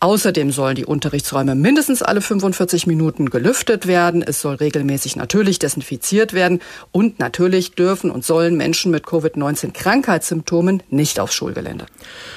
Außerdem 0.01 0.51
sollen 0.51 0.75
die 0.75 0.85
Unterrichtsräume 0.85 1.55
mindestens 1.55 2.01
alle 2.01 2.19
45 2.19 2.85
Minuten 2.85 3.29
gelüftet 3.29 3.87
werden. 3.87 4.21
Es 4.21 4.41
soll 4.41 4.55
regelmäßig 4.55 5.15
natürlich 5.15 5.57
desinfiziert 5.57 6.33
werden. 6.33 6.59
Und 6.91 7.19
natürlich 7.19 7.71
dürfen 7.71 8.11
und 8.11 8.25
sollen 8.25 8.57
Menschen 8.57 8.91
mit 8.91 9.05
Covid-19 9.05 9.71
Krankheitssymptomen 9.71 10.83
nicht 10.89 11.21
aufs 11.21 11.33
Schulgelände. 11.33 11.85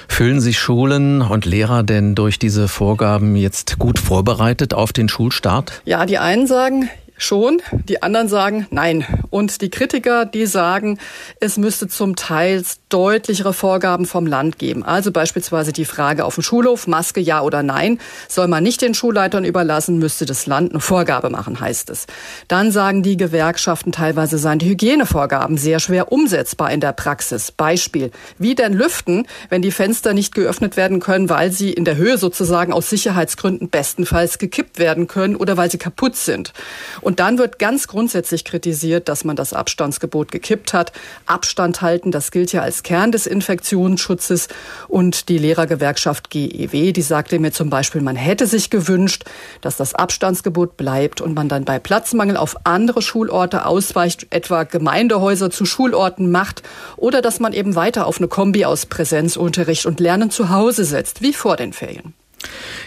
Fühlen 0.08 0.40
sich 0.40 0.60
Schulen 0.60 1.20
und 1.20 1.46
Lehrer 1.46 1.82
denn 1.82 2.14
durch 2.14 2.38
diese 2.38 2.68
Vorgaben 2.68 3.34
jetzt 3.34 3.78
gut 3.80 3.98
vorbereitet 3.98 4.72
auf 4.72 4.92
den 4.92 5.08
Schulstart? 5.08 5.82
Ja, 5.84 6.06
die 6.06 6.18
einen 6.18 6.46
sagen, 6.46 6.88
schon, 7.18 7.60
die 7.88 8.02
anderen 8.02 8.28
sagen 8.28 8.66
nein. 8.70 9.04
Und 9.30 9.62
die 9.62 9.70
Kritiker, 9.70 10.24
die 10.26 10.46
sagen, 10.46 10.98
es 11.40 11.56
müsste 11.56 11.88
zum 11.88 12.16
Teil 12.16 12.62
deutlichere 12.90 13.52
Vorgaben 13.52 14.04
vom 14.04 14.26
Land 14.26 14.58
geben. 14.58 14.82
Also 14.84 15.12
beispielsweise 15.12 15.72
die 15.72 15.84
Frage 15.84 16.24
auf 16.24 16.34
dem 16.34 16.42
Schulhof, 16.42 16.86
Maske 16.86 17.20
ja 17.20 17.40
oder 17.40 17.62
nein, 17.62 17.98
soll 18.28 18.48
man 18.48 18.62
nicht 18.62 18.82
den 18.82 18.94
Schulleitern 18.94 19.44
überlassen, 19.44 19.98
müsste 19.98 20.26
das 20.26 20.46
Land 20.46 20.72
eine 20.72 20.80
Vorgabe 20.80 21.30
machen, 21.30 21.60
heißt 21.60 21.88
es. 21.90 22.06
Dann 22.48 22.72
sagen 22.72 23.02
die 23.02 23.16
Gewerkschaften, 23.16 23.92
teilweise 23.92 24.36
seien 24.38 24.58
die 24.58 24.68
Hygienevorgaben 24.68 25.56
sehr 25.56 25.80
schwer 25.80 26.12
umsetzbar 26.12 26.70
in 26.72 26.80
der 26.80 26.92
Praxis. 26.92 27.52
Beispiel, 27.52 28.10
wie 28.38 28.54
denn 28.54 28.72
lüften, 28.72 29.26
wenn 29.48 29.62
die 29.62 29.70
Fenster 29.70 30.12
nicht 30.12 30.34
geöffnet 30.34 30.76
werden 30.76 31.00
können, 31.00 31.30
weil 31.30 31.52
sie 31.52 31.72
in 31.72 31.84
der 31.84 31.96
Höhe 31.96 32.18
sozusagen 32.18 32.72
aus 32.72 32.90
Sicherheitsgründen 32.90 33.70
bestenfalls 33.70 34.38
gekippt 34.38 34.78
werden 34.78 35.06
können 35.06 35.36
oder 35.36 35.56
weil 35.56 35.70
sie 35.70 35.78
kaputt 35.78 36.16
sind. 36.16 36.52
Und 37.00 37.20
dann 37.20 37.38
wird 37.38 37.58
ganz 37.58 37.86
grundsätzlich 37.86 38.44
kritisiert, 38.44 39.08
dass 39.08 39.24
man 39.24 39.36
das 39.36 39.52
Abstandsgebot 39.52 40.32
gekippt 40.32 40.72
hat. 40.72 40.92
Abstand 41.26 41.80
halten, 41.82 42.10
das 42.10 42.30
gilt 42.30 42.52
ja 42.52 42.62
Kern 42.82 43.12
des 43.12 43.26
Infektionsschutzes. 43.26 44.48
Und 44.88 45.28
die 45.28 45.38
Lehrergewerkschaft 45.38 46.30
GEW, 46.30 46.92
die 46.92 47.02
sagte 47.02 47.38
mir 47.38 47.52
zum 47.52 47.70
Beispiel, 47.70 48.00
man 48.00 48.16
hätte 48.16 48.46
sich 48.46 48.70
gewünscht, 48.70 49.24
dass 49.60 49.76
das 49.76 49.94
Abstandsgebot 49.94 50.76
bleibt 50.76 51.20
und 51.20 51.34
man 51.34 51.48
dann 51.48 51.64
bei 51.64 51.78
Platzmangel 51.78 52.36
auf 52.36 52.56
andere 52.64 53.02
Schulorte 53.02 53.66
ausweicht, 53.66 54.26
etwa 54.30 54.64
Gemeindehäuser 54.64 55.50
zu 55.50 55.64
Schulorten 55.64 56.30
macht 56.30 56.62
oder 56.96 57.22
dass 57.22 57.40
man 57.40 57.52
eben 57.52 57.74
weiter 57.74 58.06
auf 58.06 58.18
eine 58.18 58.28
Kombi 58.28 58.64
aus 58.64 58.86
Präsenzunterricht 58.86 59.86
und 59.86 60.00
Lernen 60.00 60.30
zu 60.30 60.50
Hause 60.50 60.84
setzt, 60.84 61.22
wie 61.22 61.32
vor 61.32 61.56
den 61.56 61.72
Ferien. 61.72 62.14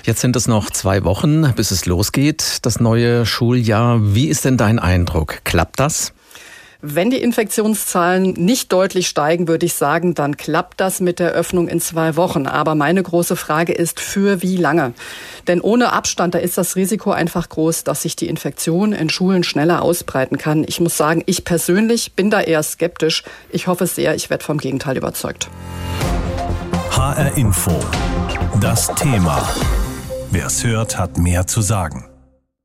Jetzt 0.03 0.21
sind 0.21 0.35
es 0.35 0.47
noch 0.47 0.69
zwei 0.71 1.03
Wochen, 1.03 1.53
bis 1.53 1.71
es 1.71 1.85
losgeht, 1.85 2.59
das 2.63 2.79
neue 2.79 3.25
Schuljahr. 3.25 3.99
Wie 4.15 4.27
ist 4.27 4.45
denn 4.45 4.57
dein 4.57 4.79
Eindruck? 4.79 5.43
Klappt 5.43 5.79
das? 5.79 6.13
Wenn 6.85 7.09
die 7.09 7.21
Infektionszahlen 7.21 8.33
nicht 8.33 8.73
deutlich 8.73 9.07
steigen, 9.07 9.47
würde 9.47 9.65
ich 9.65 9.73
sagen, 9.73 10.15
dann 10.15 10.35
klappt 10.35 10.81
das 10.81 10.99
mit 10.99 11.17
der 11.17 11.31
Öffnung 11.31 11.69
in 11.69 11.79
zwei 11.79 12.17
Wochen. 12.17 12.45
Aber 12.45 12.75
meine 12.75 13.01
große 13.01 13.37
Frage 13.37 13.71
ist, 13.71 14.01
für 14.01 14.41
wie 14.41 14.57
lange? 14.57 14.93
Denn 15.47 15.61
ohne 15.61 15.93
Abstand, 15.93 16.35
da 16.35 16.39
ist 16.39 16.57
das 16.57 16.75
Risiko 16.75 17.11
einfach 17.11 17.47
groß, 17.47 17.85
dass 17.85 18.01
sich 18.01 18.17
die 18.17 18.27
Infektion 18.27 18.91
in 18.91 19.09
Schulen 19.09 19.45
schneller 19.45 19.81
ausbreiten 19.81 20.37
kann. 20.37 20.65
Ich 20.67 20.81
muss 20.81 20.97
sagen, 20.97 21.23
ich 21.25 21.45
persönlich 21.45 22.15
bin 22.15 22.29
da 22.29 22.41
eher 22.41 22.61
skeptisch. 22.61 23.23
Ich 23.49 23.67
hoffe 23.67 23.87
sehr, 23.87 24.15
ich 24.15 24.29
werde 24.29 24.43
vom 24.43 24.57
Gegenteil 24.57 24.97
überzeugt. 24.97 25.47
HR 26.91 27.37
Info. 27.37 27.79
Das 28.59 28.93
Thema. 28.95 29.41
Wer 30.31 30.47
es 30.47 30.65
hört, 30.65 30.99
hat 30.99 31.17
mehr 31.17 31.47
zu 31.47 31.61
sagen. 31.61 32.12